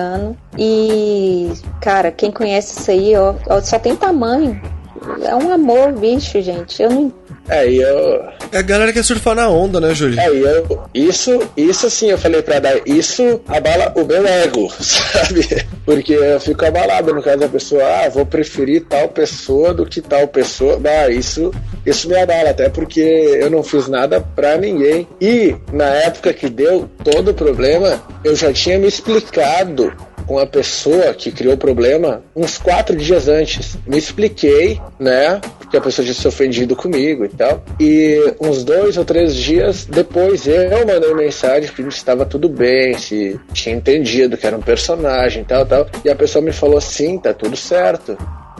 [0.57, 4.59] e, cara, quem conhece isso aí, ó, ó, só tem tamanho.
[5.23, 6.81] É um amor, bicho, gente.
[6.81, 7.13] Eu não.
[7.47, 10.19] É, e eu, É a galera que quer surfar na onda, né, Júlio?
[10.19, 14.71] É, e eu, isso, isso sim, eu falei pra dar, isso abala o meu ego,
[14.79, 15.65] sabe?
[15.85, 20.01] Porque eu fico abalado no caso da pessoa, ah, vou preferir tal pessoa do que
[20.01, 20.79] tal pessoa.
[20.85, 21.51] Ah, isso,
[21.85, 25.07] isso me abala, até porque eu não fiz nada pra ninguém.
[25.19, 29.91] E na época que deu todo o problema, eu já tinha me explicado
[30.29, 33.75] com a pessoa que criou o problema uns quatro dias antes.
[33.87, 35.41] Me expliquei, né?
[35.57, 37.63] Porque a pessoa tinha se ofendido comigo e tal.
[37.79, 42.95] E uns dois ou três dias depois eu mandei mensagem pedindo se estava tudo bem,
[42.95, 45.87] se tinha entendido que era um personagem e tal, tal.
[46.05, 48.15] E a pessoa me falou sim, tá tudo certo.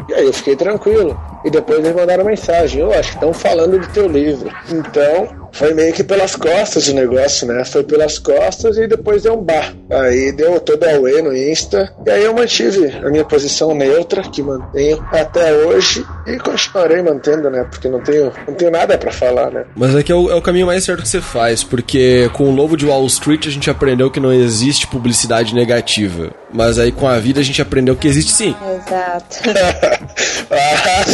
[0.10, 1.16] E aí eu fiquei tranquilo.
[1.46, 4.52] E depois eles mandaram mensagem, eu acho que estão falando do teu livro.
[4.72, 7.64] Então, foi meio que pelas costas o negócio, né?
[7.66, 9.74] Foi pelas costas e depois deu um bar.
[9.90, 11.94] Aí deu todo a UE no Insta.
[12.06, 17.50] E aí eu mantive a minha posição neutra, que mantenho até hoje, e continuarei mantendo,
[17.50, 17.66] né?
[17.70, 19.66] Porque não tenho, não tenho nada pra falar, né?
[19.76, 22.46] Mas é que é o, é o caminho mais certo que você faz, porque com
[22.46, 26.32] o Lobo de Wall Street a gente aprendeu que não existe publicidade negativa.
[26.52, 28.56] Mas aí com a vida a gente aprendeu que existe sim.
[28.88, 29.38] Exato.
[30.52, 31.06] Ah,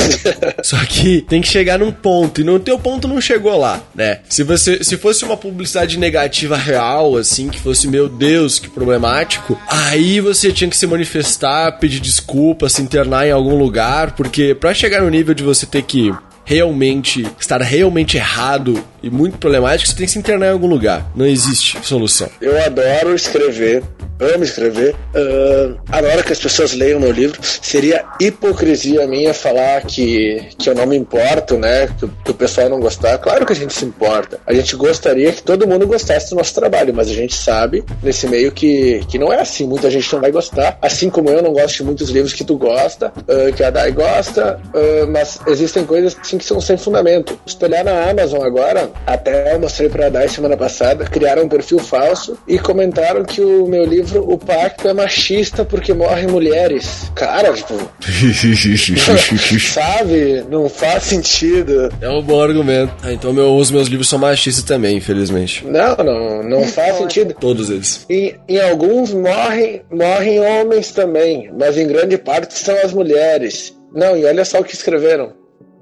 [0.64, 4.20] Só que tem que chegar num ponto, e no teu ponto não chegou lá, né?
[4.28, 9.58] Se você se fosse uma publicidade negativa real, assim, que fosse, meu Deus, que problemático,
[9.68, 14.74] aí você tinha que se manifestar, pedir desculpa, se internar em algum lugar, porque pra
[14.74, 16.14] chegar no nível de você ter que
[16.44, 21.12] realmente estar realmente errado e muito problemática, você tem que se internar em algum lugar.
[21.16, 22.28] Não existe solução.
[22.42, 23.84] Eu adoro escrever,
[24.20, 24.96] amo escrever.
[25.14, 30.68] Uh, a hora que as pessoas leiam meu livro, seria hipocrisia minha falar que, que
[30.68, 31.88] eu não me importo, né?
[32.00, 33.20] Que, que, o pessoal não gostar.
[33.20, 34.40] Claro que a gente se importa.
[34.46, 38.28] A gente gostaria que todo mundo gostasse do nosso trabalho, mas a gente sabe nesse
[38.28, 39.68] meio que, que não é assim.
[39.68, 40.80] Muita gente não vai gostar.
[40.82, 43.92] Assim como eu não gosto de muitos livros que tu gosta, uh, que a Dai
[43.92, 47.40] gosta, uh, mas existem coisas assim que são sem fundamento.
[47.46, 51.50] Se tu olhar na Amazon agora, até eu mostrei pra Dai semana passada, criaram um
[51.50, 57.12] perfil falso e comentaram que o meu livro, O Pacto, é machista porque morrem mulheres.
[57.16, 57.74] Cara, tipo.
[59.60, 60.46] sabe?
[60.50, 61.94] Não faz sentido.
[62.02, 62.94] É um bom argumento.
[63.04, 65.66] Ah, então meu, os meus livros são machistas também, infelizmente.
[65.66, 67.36] Não, não, não faz sentido.
[67.40, 68.06] Todos eles.
[68.10, 73.76] E em alguns morrem, morrem homens também, mas em grande parte são as mulheres.
[73.94, 75.34] Não, e olha só o que escreveram.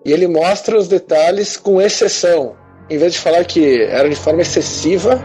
[0.05, 2.55] E ele mostra os detalhes com exceção.
[2.89, 5.15] Em vez de falar que era de forma excessiva,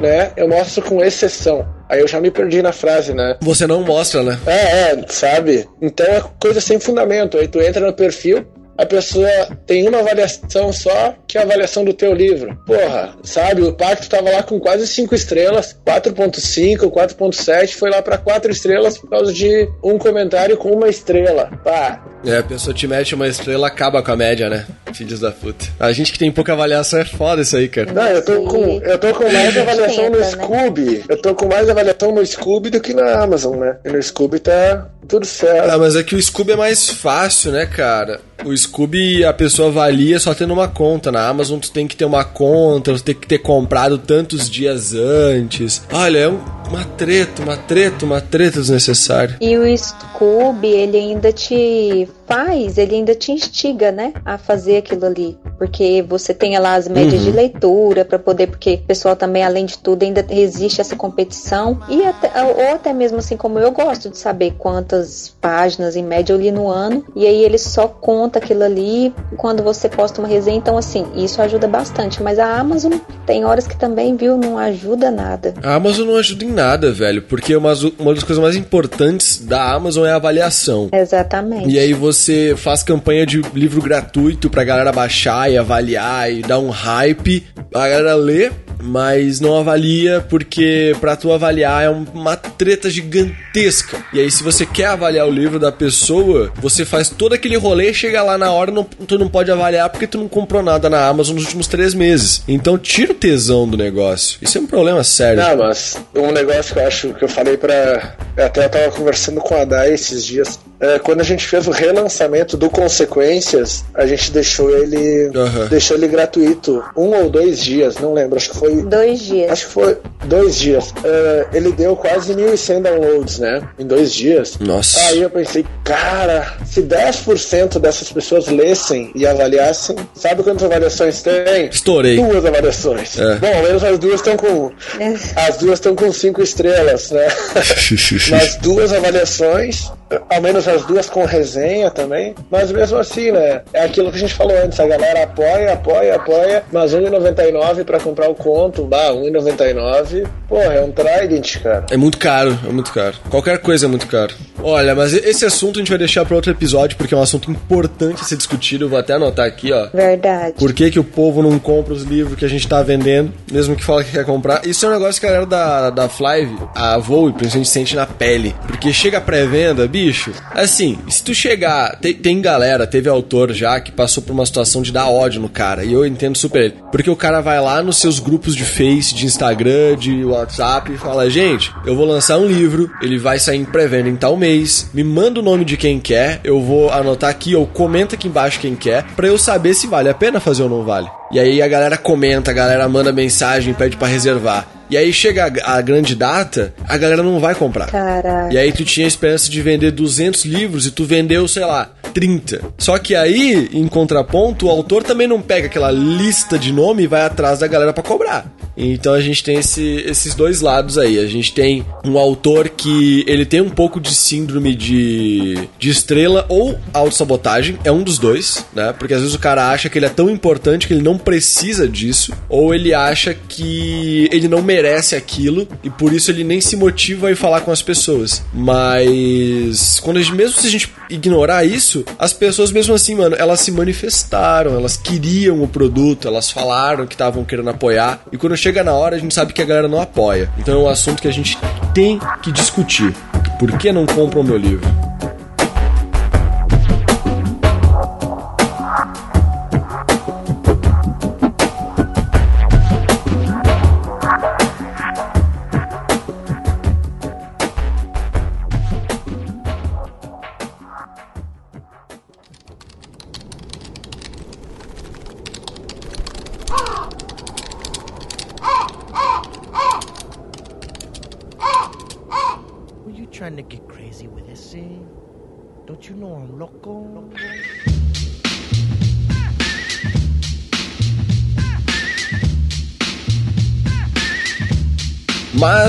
[0.00, 0.32] né?
[0.36, 1.66] Eu mostro com exceção.
[1.88, 3.36] Aí eu já me perdi na frase, né?
[3.40, 4.38] Você não mostra, né?
[4.46, 5.68] É, é, sabe?
[5.80, 7.36] Então é coisa sem fundamento.
[7.36, 8.46] Aí tu entra no perfil,
[8.76, 9.28] a pessoa
[9.66, 12.56] tem uma avaliação só, que é a avaliação do teu livro.
[12.66, 13.62] Porra, sabe?
[13.62, 18.98] O Pacto tava lá com quase 5 estrelas, 4.5, 4.7, foi lá para 4 estrelas
[18.98, 21.50] por causa de um comentário com uma estrela.
[21.62, 22.02] Pá.
[22.26, 24.66] É, a pessoa te mete uma estrela, acaba com a média, né?
[24.94, 25.66] Filhos da puta.
[25.78, 27.92] A gente que tem pouca avaliação é foda isso aí, cara.
[27.92, 31.04] Não, eu tô com, eu tô com mais avaliação no Scooby.
[31.08, 33.76] Eu tô com mais avaliação no Scooby do que na Amazon, né?
[33.84, 35.70] E no Scooby tá tudo certo.
[35.70, 38.20] Ah, mas é que o Scooby é mais fácil, né, cara?
[38.44, 41.12] O Scooby a pessoa avalia só tendo uma conta.
[41.12, 44.94] Na Amazon tu tem que ter uma conta, tu tem que ter comprado tantos dias
[44.94, 45.82] antes.
[45.92, 49.36] Olha, é um, uma treta, uma treta, uma treta desnecessária.
[49.40, 55.06] E o Scooby, ele ainda te faz, ele ainda te instiga, né, a fazer aquilo
[55.06, 57.30] ali, porque você tem lá as médias uhum.
[57.30, 61.78] de leitura para poder, porque o pessoal também, além de tudo, ainda existe essa competição
[61.88, 66.32] e até, ou até mesmo assim como eu gosto de saber quantas páginas em média
[66.32, 70.28] eu li no ano e aí ele só conta aquilo ali quando você posta uma
[70.28, 72.94] resenha, então assim isso ajuda bastante, mas a Amazon
[73.26, 75.54] tem horas que também viu não ajuda nada.
[75.62, 79.72] A Amazon não ajuda em nada, velho, porque uma, uma das coisas mais importantes da
[79.72, 80.88] Amazon é a avaliação.
[80.92, 81.68] Exatamente.
[81.68, 86.42] E aí você você faz campanha de livro gratuito pra galera baixar e avaliar e
[86.42, 87.44] dar um hype.
[87.74, 93.98] A galera lê, mas não avalia porque para tu avaliar é uma treta gigantesca.
[94.12, 97.92] E aí se você quer avaliar o livro da pessoa, você faz todo aquele rolê,
[97.92, 101.06] chega lá na hora, não, tu não pode avaliar porque tu não comprou nada na
[101.06, 102.42] Amazon nos últimos três meses.
[102.46, 104.38] Então tira o tesão do negócio.
[104.40, 105.42] Isso é um problema sério.
[105.42, 109.40] Não, mas um negócio que eu acho que eu falei para até eu tava conversando
[109.40, 110.58] com a Dai esses dias.
[110.84, 115.66] É, quando a gente fez o relançamento do Consequências, a gente deixou ele uhum.
[115.70, 119.50] deixou ele gratuito um ou dois dias, não lembro, acho que foi dois dias.
[119.50, 120.90] Acho que foi dois dias.
[120.90, 123.66] Uh, ele deu quase 1.100 downloads, né?
[123.78, 124.58] Em dois dias.
[124.58, 125.00] Nossa.
[125.08, 131.68] Aí eu pensei, cara, se 10% dessas pessoas lessem e avaliassem, sabe quantas avaliações tem?
[131.70, 132.16] Estourei.
[132.16, 133.18] Duas avaliações.
[133.18, 133.36] É.
[133.36, 134.70] Bom, ao menos as duas estão com.
[135.00, 135.14] É.
[135.48, 137.26] As duas estão com cinco estrelas, né?
[138.30, 139.90] Mas duas avaliações
[140.28, 142.34] ao menos as duas com resenha também.
[142.50, 143.62] Mas mesmo assim, né?
[143.72, 148.00] É aquilo que a gente falou antes: a galera apoia, apoia, apoia, mas R$1,99 pra
[148.00, 151.86] comprar o conto, bah, R$1,99, porra, é um Trident, cara.
[151.90, 153.14] É muito caro, é muito caro.
[153.30, 154.34] Qualquer coisa é muito caro.
[154.62, 157.50] Olha, mas esse assunto a gente vai deixar para outro episódio, porque é um assunto
[157.50, 158.84] importante a ser discutido.
[158.84, 159.88] Eu vou até anotar aqui, ó.
[159.92, 160.54] Verdade.
[160.58, 163.76] Por que, que o povo não compra os livros que a gente tá vendendo, mesmo
[163.76, 164.66] que fala que quer comprar?
[164.66, 168.06] Isso é um negócio que a galera da, da Flive, a Voo, principalmente sente na
[168.06, 168.54] pele.
[168.66, 171.98] Porque chega a pré-venda, bicho, assim, se tu chegar.
[172.00, 175.48] Tem, tem galera, teve autor já que passou por uma situação de dar ódio no
[175.48, 176.74] cara, e eu entendo super ele.
[176.90, 180.98] Porque o cara vai lá nos seus grupos de Face, de Instagram, de WhatsApp e
[180.98, 184.90] fala: gente, eu vou lançar um livro, ele vai sair em pré-venda em tal mês,
[184.94, 188.60] me manda o nome de quem quer, eu vou anotar aqui ou comenta aqui embaixo
[188.60, 191.08] quem quer, pra eu saber se vale a pena fazer ou não vale.
[191.32, 194.66] E aí a galera comenta, a galera manda mensagem, pede para reservar.
[194.90, 197.86] E aí chega a, a, grande data, a galera não vai comprar.
[197.90, 198.52] Caraca.
[198.52, 201.90] E aí tu tinha a esperança de vender 200 livros e tu vendeu, sei lá,
[202.12, 202.60] 30.
[202.78, 207.06] Só que aí, em contraponto, o autor também não pega aquela lista de nome e
[207.06, 208.46] vai atrás da galera para cobrar.
[208.76, 211.18] Então a gente tem esse, esses dois lados aí.
[211.18, 216.44] A gente tem um autor que ele tem um pouco de síndrome de, de estrela
[216.48, 218.92] ou autossabotagem, é um dos dois, né?
[218.98, 221.88] Porque às vezes o cara acha que ele é tão importante que ele não precisa
[221.88, 226.76] disso, ou ele acha que ele não merece aquilo e por isso ele nem se
[226.76, 228.42] motiva a ir falar com as pessoas.
[228.52, 233.60] Mas quando gente, mesmo se a gente ignorar isso, as pessoas mesmo assim, mano, elas
[233.60, 238.82] se manifestaram, elas queriam o produto, elas falaram que estavam querendo apoiar e quando chega
[238.82, 240.50] na hora a gente sabe que a galera não apoia.
[240.58, 241.58] Então é um assunto que a gente
[241.92, 243.14] tem que discutir.
[243.58, 245.13] Por que não compram o meu livro?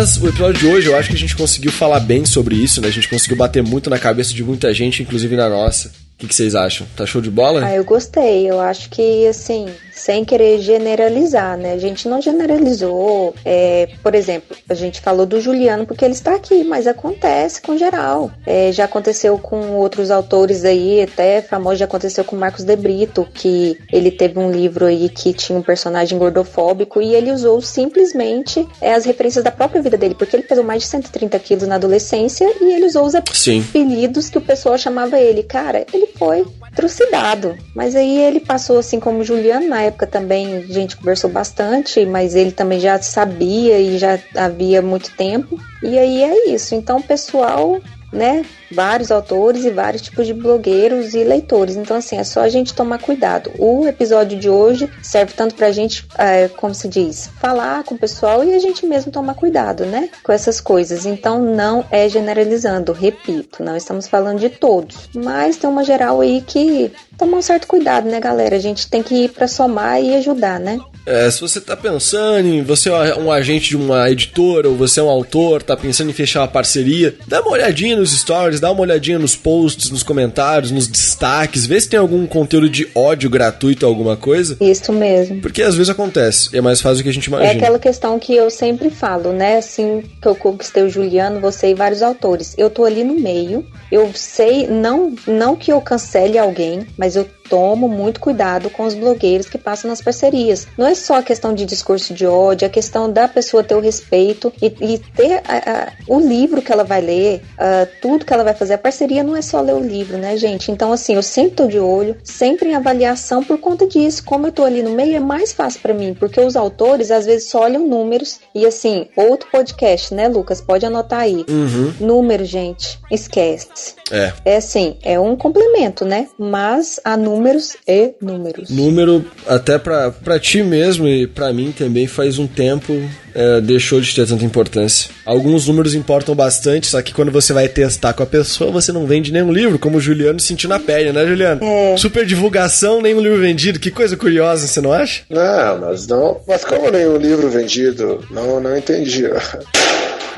[0.06, 2.80] Mas o episódio de hoje eu acho que a gente conseguiu falar bem sobre isso,
[2.80, 2.90] né?
[2.90, 5.92] A gente conseguiu bater muito na cabeça de muita gente, inclusive na nossa.
[6.16, 6.88] O que, que vocês acham?
[6.96, 7.66] Tá show de bola?
[7.66, 8.50] Ah, eu gostei.
[8.50, 11.74] Eu acho que, assim, sem querer generalizar, né?
[11.74, 13.34] A gente não generalizou.
[13.44, 17.78] É, por exemplo, a gente falou do Juliano porque ele está aqui, mas acontece com
[17.78, 18.32] geral.
[18.46, 23.28] É, já aconteceu com outros autores aí, até famoso, já aconteceu com Marcos De Brito,
[23.34, 28.68] que ele teve um livro aí que tinha um personagem gordofóbico e ele usou simplesmente
[28.82, 31.76] é, as referências da própria vida dele, porque ele pesou mais de 130 quilos na
[31.76, 33.66] adolescência e ele usou os Sim.
[33.70, 35.44] apelidos que o pessoal chamava ele.
[35.44, 36.46] Cara, ele foi
[36.76, 37.58] trucidado.
[37.76, 42.36] Mas aí ele passou assim como Juliano, na época também a gente conversou bastante, mas
[42.36, 45.60] ele também já sabia e já havia muito tempo.
[45.82, 46.76] E aí é isso.
[46.76, 47.80] Então, pessoal,
[48.12, 51.76] né, vários autores e vários tipos de blogueiros e leitores.
[51.76, 53.52] Então, assim, é só a gente tomar cuidado.
[53.58, 57.98] O episódio de hoje serve tanto pra gente, é, como se diz, falar com o
[57.98, 61.06] pessoal e a gente mesmo tomar cuidado, né, com essas coisas.
[61.06, 66.42] Então, não é generalizando, repito, não estamos falando de todos, mas tem uma geral aí
[66.42, 68.56] que tomar um certo cuidado, né, galera?
[68.56, 70.80] A gente tem que ir pra somar e ajudar, né?
[71.06, 75.00] É, se você tá pensando em você é um agente de uma editora ou você
[75.00, 78.72] é um autor, tá pensando em fechar uma parceria, dá uma olhadinha nos stories, dá
[78.72, 83.30] uma olhadinha nos posts, nos comentários, nos destaques, vê se tem algum conteúdo de ódio
[83.30, 84.58] gratuito, alguma coisa.
[84.60, 85.42] Isso mesmo.
[85.42, 87.54] Porque às vezes acontece, e é mais fácil do que a gente imagina.
[87.54, 89.58] É aquela questão que eu sempre falo, né?
[89.58, 92.56] Assim que eu conquistei o Juliano, você e vários autores.
[92.58, 93.66] Eu tô ali no meio.
[93.92, 98.94] Eu sei, não, não que eu cancele alguém, mas eu tomo muito cuidado com os
[98.94, 100.68] blogueiros que passam nas parcerias.
[100.78, 103.76] Não é só a questão de discurso de ódio, é a questão da pessoa ter
[103.76, 108.26] o respeito e, e ter a, a, o livro que ela vai ler, uh, tudo
[108.26, 108.74] que ela vai fazer.
[108.74, 110.72] A parceria não é só ler o livro, né, gente?
[110.72, 114.24] Então, assim, eu sempre tô de olho, sempre em avaliação por conta disso.
[114.24, 117.26] Como eu tô ali no meio, é mais fácil para mim, porque os autores às
[117.26, 120.62] vezes só olham números e, assim, outro podcast, né, Lucas?
[120.62, 121.46] Pode anotar aí.
[121.50, 121.94] Uhum.
[122.00, 123.96] Número, gente, esquece.
[124.12, 124.34] É.
[124.46, 126.28] É assim, é um complemento, né?
[126.38, 128.70] Mas há números e números.
[128.70, 132.94] Número, até pra, pra ti mesmo e pra mim também, faz um tempo
[133.34, 135.10] é, deixou de ter tanta importância.
[135.26, 139.06] Alguns números importam bastante, só que quando você vai testar com a pessoa, você não
[139.06, 141.62] vende nenhum livro, como o Juliano sentiu na pele, né, Juliano?
[141.62, 141.98] É.
[141.98, 143.80] Super divulgação, nenhum livro vendido.
[143.80, 145.24] Que coisa curiosa, você não acha?
[145.30, 146.40] Não, mas não.
[146.48, 148.24] Mas como nenhum livro vendido?
[148.32, 149.26] Não, não entendi.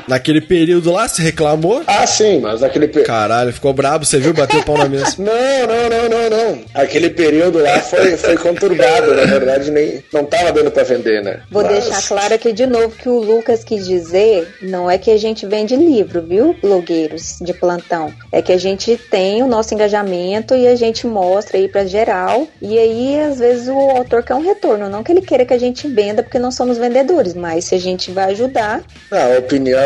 [0.08, 1.82] Naquele período lá, você reclamou?
[1.86, 3.06] Ah, sim, mas naquele período.
[3.06, 4.32] Caralho, ficou brabo, você viu?
[4.32, 5.14] Bateu o pau na mesa.
[5.18, 5.26] Não,
[5.66, 6.60] não, não, não, não.
[6.74, 11.40] Aquele período lá foi, foi conturbado, na verdade, nem não tava dando pra vender, né?
[11.50, 15.10] Vou Mas- deixar claro aqui de novo que o Lucas quis dizer não é que
[15.10, 18.12] a gente vende livro, viu, blogueiros de plantão.
[18.32, 22.46] É que a gente tem o nosso engajamento e a gente mostra aí pra geral.
[22.62, 24.88] E aí, às vezes, o autor quer um retorno.
[24.88, 27.78] Não que ele queira que a gente venda, porque não somos vendedores, mas se a
[27.80, 29.78] gente vai ajudar, Ah, A opinião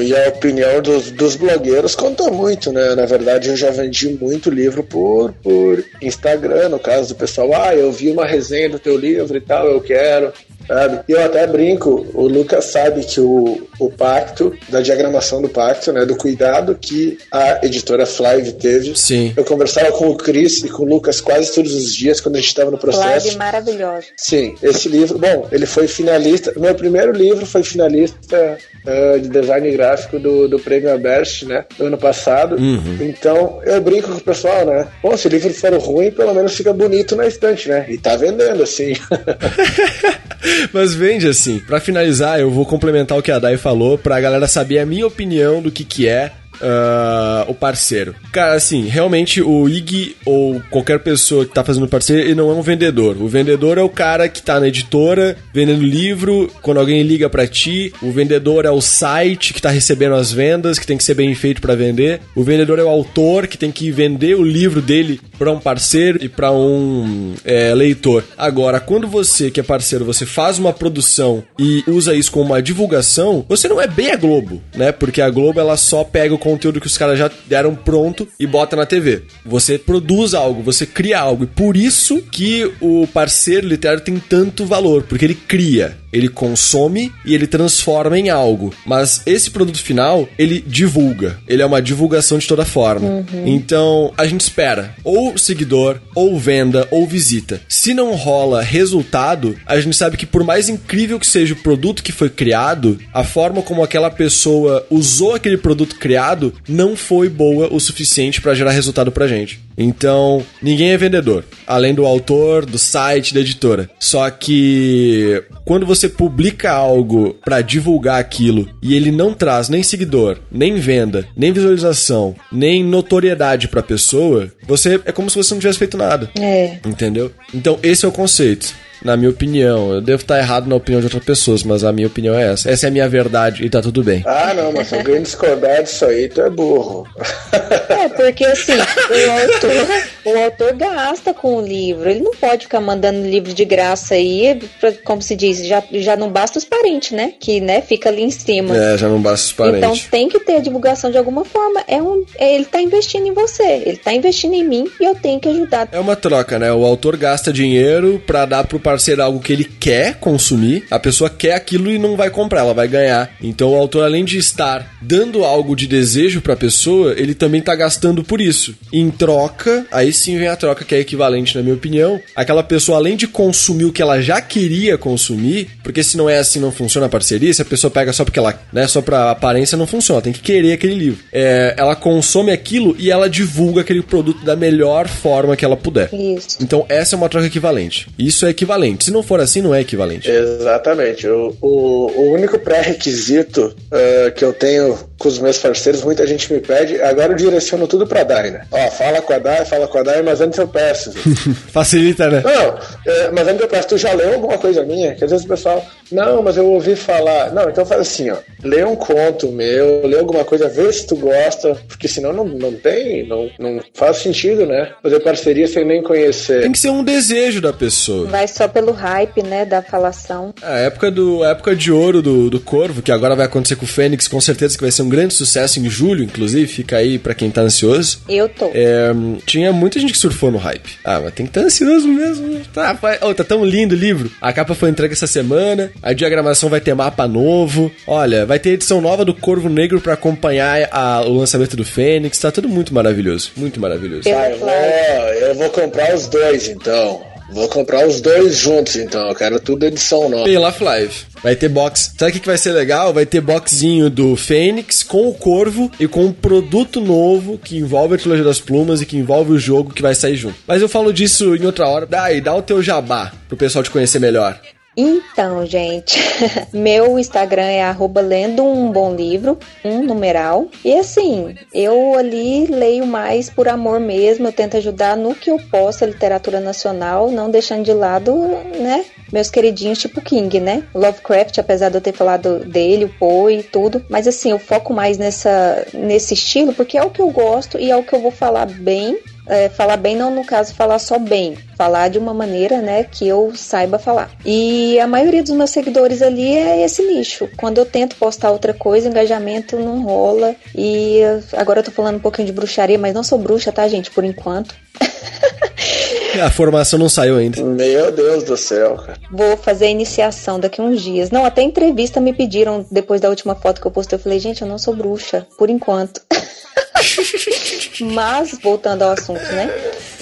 [0.00, 2.94] e a opinião dos, dos blogueiros conta muito, né?
[2.94, 7.50] Na verdade, eu já vendi muito livro por, por Instagram, no caso do pessoal.
[7.54, 10.32] Ah, eu vi uma resenha do teu livro e tal, eu quero.
[10.68, 11.00] Sabe?
[11.08, 15.90] E eu até brinco, o Lucas sabe que o, o pacto, da diagramação do pacto,
[15.92, 16.04] né?
[16.04, 18.94] Do cuidado que a editora Flive teve.
[18.94, 19.32] Sim.
[19.34, 22.38] Eu conversava com o Chris e com o Lucas quase todos os dias quando a
[22.38, 23.06] gente estava no processo.
[23.06, 24.06] live maravilhosa.
[24.16, 26.52] Sim, esse livro, bom, ele foi finalista.
[26.56, 28.58] Meu primeiro livro foi finalista
[28.88, 31.66] eh, de design gráfico do, do Prêmio Aberst, né?
[31.76, 32.56] Do ano passado.
[33.02, 34.88] Então, eu brinco com o pessoal, né?
[35.02, 37.84] Bom, se o livro for ruim, pelo menos fica bonito na estante, né?
[37.86, 38.94] E tá vendendo, assim.
[40.72, 41.58] Mas vende assim.
[41.60, 45.06] Pra finalizar, eu vou complementar o que a Dai falou, pra galera saber a minha
[45.06, 48.14] opinião do que que é ah, o parceiro?
[48.32, 52.54] Cara, assim, realmente o IG ou qualquer pessoa que tá fazendo parceiro, ele não é
[52.54, 53.16] um vendedor.
[53.20, 57.46] O vendedor é o cara que tá na editora vendendo livro, quando alguém liga pra
[57.46, 57.92] ti.
[58.02, 61.34] O vendedor é o site que tá recebendo as vendas, que tem que ser bem
[61.34, 62.20] feito pra vender.
[62.34, 66.18] O vendedor é o autor que tem que vender o livro dele pra um parceiro
[66.22, 68.24] e pra um é, leitor.
[68.36, 72.62] Agora, quando você, que é parceiro, você faz uma produção e usa isso como uma
[72.62, 74.92] divulgação, você não é bem a Globo, né?
[74.92, 78.46] Porque a Globo ela só pega o conteúdo que os caras já deram pronto e
[78.46, 79.22] bota na TV.
[79.44, 81.44] Você produz algo, você cria algo.
[81.44, 85.96] E por isso que o parceiro literário tem tanto valor, porque ele cria.
[86.12, 88.72] Ele consome e ele transforma em algo.
[88.86, 91.38] Mas esse produto final, ele divulga.
[91.46, 93.26] Ele é uma divulgação de toda forma.
[93.44, 97.60] Então, a gente espera ou seguidor, ou venda, ou visita.
[97.68, 102.02] Se não rola resultado, a gente sabe que por mais incrível que seja o produto
[102.02, 107.68] que foi criado, a forma como aquela pessoa usou aquele produto criado não foi boa
[107.72, 109.60] o suficiente para gerar resultado pra gente.
[109.76, 113.88] Então, ninguém é vendedor, além do autor, do site, da editora.
[113.98, 120.38] Só que quando você publica algo pra divulgar aquilo e ele não traz nem seguidor,
[120.52, 125.78] nem venda, nem visualização, nem notoriedade pra pessoa, você é como se você não tivesse
[125.78, 126.30] feito nada.
[126.38, 126.78] É.
[126.84, 127.32] Entendeu?
[127.54, 128.74] Então, esse é o conceito.
[129.02, 132.06] Na minha opinião, eu devo estar errado na opinião de outras pessoas, mas a minha
[132.06, 132.70] opinião é essa.
[132.70, 134.22] Essa é a minha verdade e tá tudo bem.
[134.26, 137.06] Ah, não, mas se alguém discordar disso aí, tu é burro.
[137.52, 142.08] É, porque assim, o autor, o autor gasta com o livro.
[142.08, 146.16] Ele não pode ficar mandando livro de graça aí, pra- como se diz, já, já
[146.16, 147.32] não basta os parentes, né?
[147.38, 148.76] Que né, fica ali em cima.
[148.76, 150.08] É, já não basta os Então parentes.
[150.10, 151.82] tem que ter a divulgação de alguma forma.
[151.86, 155.14] É um, é- ele tá investindo em você, ele tá investindo em mim e eu
[155.14, 155.88] tenho que ajudar.
[155.92, 156.72] É uma troca, né?
[156.72, 160.84] O autor gasta dinheiro pra dar pro parceiro algo que ele quer consumir.
[160.90, 163.30] A pessoa quer aquilo e não vai comprar, ela vai ganhar.
[163.38, 167.74] Então o autor, além de estar dando algo de desejo pra pessoa, ele também tá
[167.74, 168.74] gastando por isso.
[168.90, 172.18] Em troca, aí sim vem a troca que é equivalente, na minha opinião.
[172.34, 176.38] Aquela pessoa, além de consumir o que ela já queria consumir, porque se não é
[176.38, 177.52] assim, não funciona a parceria.
[177.52, 180.22] Se a pessoa pega só porque ela, né, só pra aparência, não funciona.
[180.22, 181.22] Tem que querer aquele livro.
[181.30, 186.08] É, ela consome aquilo e ela divulga aquele produto da melhor forma que ela puder.
[186.10, 186.56] Isso.
[186.62, 188.08] Então essa é uma troca equivalente.
[188.18, 188.77] Isso é equivalente.
[189.00, 190.30] Se não for assim, não é equivalente.
[190.30, 191.26] Exatamente.
[191.28, 196.52] O, o, o único pré-requisito eh, que eu tenho com os meus parceiros, muita gente
[196.52, 198.62] me pede, agora eu direciono tudo pra Dai, né?
[198.70, 201.12] Ó, fala com a Dai, fala com a Dai, mas antes eu peço.
[201.72, 202.42] Facilita, né?
[202.44, 202.78] Não,
[203.12, 205.14] é, mas antes eu peço, tu já leu alguma coisa minha?
[205.16, 207.52] Que às vezes o pessoal, não, mas eu ouvi falar.
[207.52, 208.36] Não, então faz assim, ó.
[208.62, 212.72] Lê um conto meu, lê alguma coisa, vê se tu gosta, porque senão não, não
[212.72, 214.90] tem, não, não faz sentido, né?
[215.02, 216.62] Fazer parceria sem nem conhecer.
[216.62, 218.26] Tem que ser um desejo da pessoa.
[218.28, 220.52] Vai só pelo hype, né, da falação.
[220.62, 223.84] A época, do, a época de ouro do, do Corvo, que agora vai acontecer com
[223.84, 227.18] o Fênix, com certeza que vai ser um grande sucesso em julho, inclusive, fica aí
[227.18, 228.20] pra quem tá ansioso.
[228.28, 228.70] Eu tô.
[228.74, 229.10] É,
[229.46, 230.98] tinha muita gente que surfou no hype.
[231.04, 232.60] Ah, mas tem que estar ansioso mesmo.
[232.72, 234.30] Tá, vai- oh, tá tão lindo o livro.
[234.40, 235.90] A capa foi entregue essa semana.
[236.02, 237.90] A diagramação vai ter mapa novo.
[238.06, 242.38] Olha, vai ter edição nova do Corvo Negro pra acompanhar a- o lançamento do Fênix.
[242.38, 243.50] Tá tudo muito maravilhoso.
[243.56, 244.28] Muito maravilhoso.
[244.28, 247.20] Ah, eu, vou, eu vou comprar os dois, então.
[247.50, 249.26] Vou comprar os dois juntos, então.
[249.28, 250.44] Eu quero tudo edição nova.
[250.44, 251.14] Pela Live.
[251.42, 252.12] Vai ter box.
[252.18, 253.12] Sabe o que, que vai ser legal?
[253.14, 258.14] Vai ter boxzinho do Fênix com o Corvo e com um produto novo que envolve
[258.14, 260.56] a trilogia das plumas e que envolve o jogo que vai sair junto.
[260.66, 262.04] Mas eu falo disso em outra hora.
[262.06, 264.60] Daí, dá o teu jabá pro pessoal te conhecer melhor.
[265.00, 266.18] Então, gente,
[266.74, 270.66] meu Instagram é arroba lendo um bom livro, um numeral.
[270.84, 275.60] E assim, eu ali leio mais por amor mesmo, eu tento ajudar no que eu
[275.70, 278.34] posso a literatura nacional, não deixando de lado,
[278.80, 280.82] né, meus queridinhos tipo King, né?
[280.92, 284.04] Lovecraft, apesar de eu ter falado dele, o Poe e tudo.
[284.08, 287.88] Mas assim, eu foco mais nessa, nesse estilo, porque é o que eu gosto e
[287.88, 289.16] é o que eu vou falar bem
[289.48, 293.26] é, falar bem não no caso falar só bem, falar de uma maneira, né, que
[293.26, 294.30] eu saiba falar.
[294.44, 297.48] E a maioria dos meus seguidores ali é esse nicho.
[297.56, 300.54] Quando eu tento postar outra coisa, engajamento não rola.
[300.74, 301.20] E
[301.56, 304.24] agora eu tô falando um pouquinho de bruxaria, mas não sou bruxa, tá, gente, por
[304.24, 304.74] enquanto.
[306.44, 307.62] A formação não saiu ainda.
[307.62, 309.18] Meu Deus do céu, cara.
[309.30, 311.30] Vou fazer a iniciação daqui uns dias.
[311.30, 314.16] Não, até entrevista me pediram depois da última foto que eu postei.
[314.18, 316.20] Eu falei, gente, eu não sou bruxa, por enquanto.
[318.00, 319.70] Mas, voltando ao assunto, né?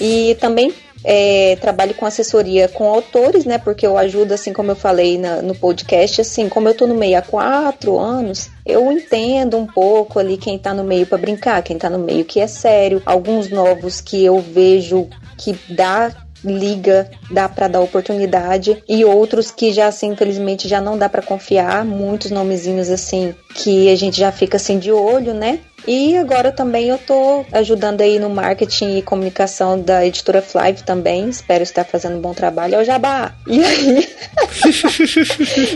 [0.00, 0.72] E também
[1.04, 3.58] é, trabalho com assessoria com autores, né?
[3.58, 6.94] Porque eu ajudo, assim como eu falei na- no podcast, assim, como eu tô no
[6.94, 11.62] meio há quatro anos, eu entendo um pouco ali quem tá no meio para brincar,
[11.62, 16.10] quem tá no meio que é sério, alguns novos que eu vejo que dá
[16.44, 21.22] liga, dá para dar oportunidade e outros que já assim, infelizmente já não dá para
[21.22, 25.58] confiar, muitos nomezinhos assim que a gente já fica assim de olho, né?
[25.86, 31.28] E agora também eu tô ajudando aí no marketing e comunicação da editora Flive também.
[31.28, 32.74] Espero estar fazendo um bom trabalho.
[32.74, 33.34] É o Jabá.
[33.46, 34.08] E aí?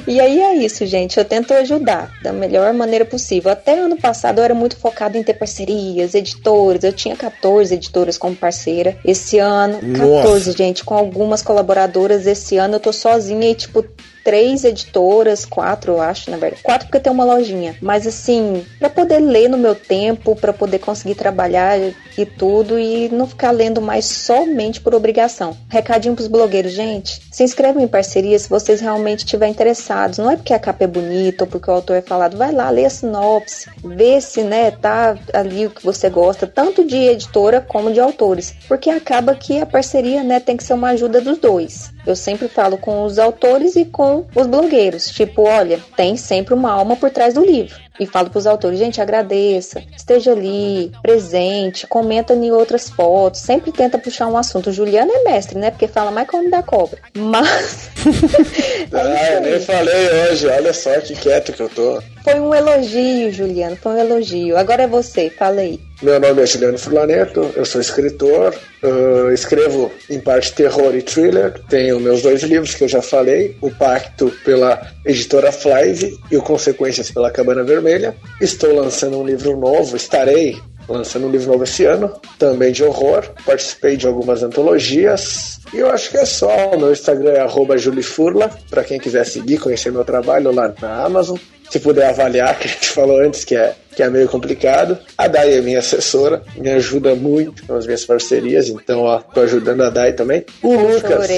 [0.06, 1.18] e aí é isso, gente.
[1.18, 3.50] Eu tento ajudar da melhor maneira possível.
[3.50, 6.82] Até ano passado eu era muito focado em ter parcerias, editores.
[6.82, 8.96] Eu tinha 14 editoras como parceira.
[9.04, 10.52] Esse ano, 14, Nossa.
[10.52, 12.26] gente, com algumas colaboradoras.
[12.26, 13.84] Esse ano eu tô sozinha e, tipo,
[14.24, 16.62] três editoras, quatro, eu acho, na verdade.
[16.62, 17.76] Quatro porque tem uma lojinha.
[17.80, 23.08] Mas assim, para poder ler no meu tempo, para poder conseguir trabalhar e tudo e
[23.08, 25.56] não ficar lendo mais somente por obrigação.
[25.68, 27.22] Recadinho pros blogueiros, gente.
[27.30, 30.18] Se inscrevam em parceria se vocês realmente estiverem interessados.
[30.18, 32.70] Não é porque a capa é bonita ou porque o autor é falado, vai lá,
[32.70, 37.60] lê a sinopse, vê se, né, tá ali o que você gosta, tanto de editora
[37.60, 38.54] como de autores.
[38.68, 41.90] Porque acaba que a parceria, né, tem que ser uma ajuda dos dois.
[42.06, 45.10] Eu sempre falo com os autores e com os blogueiros.
[45.10, 47.78] Tipo, olha, tem sempre uma alma por trás do livro.
[47.98, 53.98] E falo pros autores, gente, agradeça, esteja ali, presente, comenta em outras fotos, sempre tenta
[53.98, 54.70] puxar um assunto.
[54.70, 55.70] O Juliano é mestre, né?
[55.70, 56.98] Porque fala mais como da cobra.
[57.16, 57.90] Mas.
[58.92, 62.02] Ah, eu nem falei hoje, olha só que quieto que eu tô.
[62.24, 64.56] Foi um elogio, Juliano, foi um elogio.
[64.56, 65.78] Agora é você, fala aí.
[66.02, 71.52] Meu nome é Juliano Furlaneto, eu sou escritor, uh, escrevo em parte terror e thriller,
[71.68, 76.42] tenho meus dois livros que eu já falei, O Pacto pela editora Flive e o
[76.42, 78.14] Consequências pela Cabana Vermelha.
[78.40, 80.58] Estou lançando um livro novo, estarei
[80.92, 83.24] lançando um livro novo esse ano, também de horror.
[83.44, 85.60] Participei de algumas antologias.
[85.72, 86.70] E eu acho que é só.
[86.70, 91.04] O meu Instagram é arroba julifurla, para quem quiser seguir, conhecer meu trabalho lá na
[91.04, 91.38] Amazon.
[91.70, 94.98] Se puder avaliar, que a gente falou antes, que é, que é meio complicado.
[95.16, 99.40] A Dai é minha assessora, me ajuda muito com as minhas parcerias, então ó, tô
[99.40, 100.44] ajudando a Dai também.
[100.62, 101.28] O Lucas.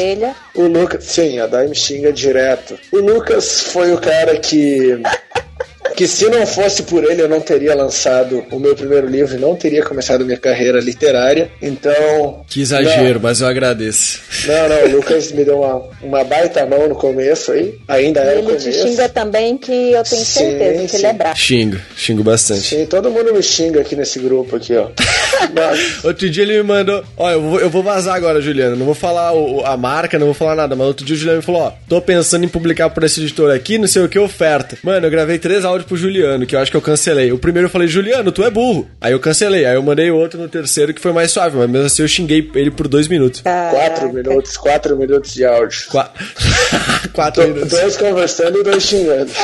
[0.55, 2.78] O Lucas, sim, a Dai me xinga direto.
[2.90, 4.98] O Lucas foi o cara que.
[5.97, 9.38] Que se não fosse por ele, eu não teria lançado o meu primeiro livro, e
[9.40, 11.51] não teria começado minha carreira literária.
[11.61, 12.45] Então.
[12.49, 14.20] Que exagero, mas eu agradeço.
[14.47, 17.74] Não, não, o Lucas me deu uma, uma baita mão no começo aí.
[17.88, 18.72] Ainda é o Ele te começo.
[18.88, 20.97] xinga também, que eu tenho Sim, certeza que sim.
[20.99, 21.36] ele é bravo.
[21.38, 22.61] Xingo, xingo bastante.
[22.62, 24.88] Sim, todo mundo me xinga aqui nesse grupo aqui, ó.
[25.55, 27.03] Mas, Outro dia ele me mandou.
[27.16, 28.76] Ó, eu vou, eu vou vazar agora, Juliano.
[28.76, 30.76] Não vou falar o- a marca, não vou falar nada.
[30.76, 33.55] Mas outro dia o Juliano me falou: Ó, tô pensando em publicar por esse editor
[33.55, 34.76] aqui, não sei o que, oferta.
[34.82, 37.33] Mano, eu gravei três áudios pro Juliano, que eu acho que eu cancelei.
[37.33, 38.89] O primeiro eu falei: Juliano, tu é burro.
[39.01, 39.64] Aí eu cancelei.
[39.64, 41.57] Aí eu mandei outro no terceiro que foi mais suave.
[41.57, 43.43] Mas mesmo assim eu xinguei ele por dois minutos.
[43.43, 45.87] quatro minutos, quatro minutos de áudio.
[45.89, 46.12] Qua...
[47.12, 47.70] Quatro minutos.
[47.70, 49.30] Dois conversando e dois xingando.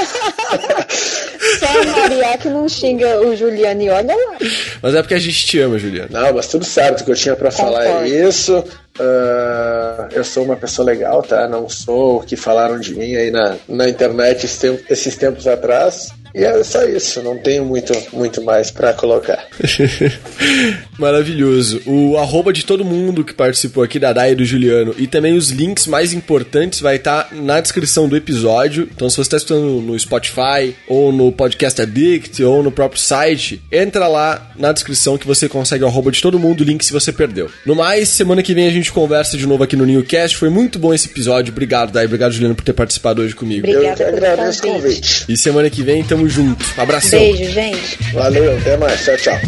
[1.59, 4.37] Só a Maria que não xinga o Juliano e olha lá.
[4.83, 6.09] Mas é porque a gente te ama, Juliano.
[6.11, 7.03] Não, mas tudo certo.
[7.03, 8.65] O que eu tinha pra falar é isso.
[9.01, 11.49] Ah, eu sou uma pessoa legal, tá?
[11.49, 15.47] Não sou o que falaram de mim aí na, na internet esse tempo- esses tempos
[15.47, 16.09] atrás.
[16.35, 17.23] E é só isso.
[17.23, 19.47] Não tenho muito, muito mais pra colocar.
[20.99, 21.81] Maravilhoso.
[21.87, 25.35] O arroba de todo mundo que participou aqui da Dai e do Juliano e também
[25.37, 28.89] os links mais importantes vai estar na descrição do episódio.
[28.95, 33.63] Então, se você está escutando no Spotify, ou no Podcast Addict, ou no próprio site,
[33.73, 36.93] entra lá na descrição que você consegue o arroba de todo mundo, o link se
[36.93, 37.51] você perdeu.
[37.65, 40.37] No mais, semana que vem a gente conversa de novo aqui no Newcast.
[40.37, 41.53] Foi muito bom esse episódio.
[41.53, 42.05] Obrigado, Dai.
[42.07, 43.67] Obrigado, Juliano, por ter participado hoje comigo.
[43.67, 44.83] eu Obrigada que pelo agradeço o convite.
[45.01, 45.25] convite.
[45.29, 46.65] E semana que vem, tamo junto.
[46.77, 47.19] Abração.
[47.19, 47.99] Beijo, gente.
[48.13, 49.05] Valeu, até mais.
[49.05, 49.41] Tchau, tchau.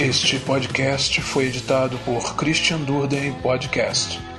[0.00, 4.29] Este podcast foi editado por Christian Durden Podcast.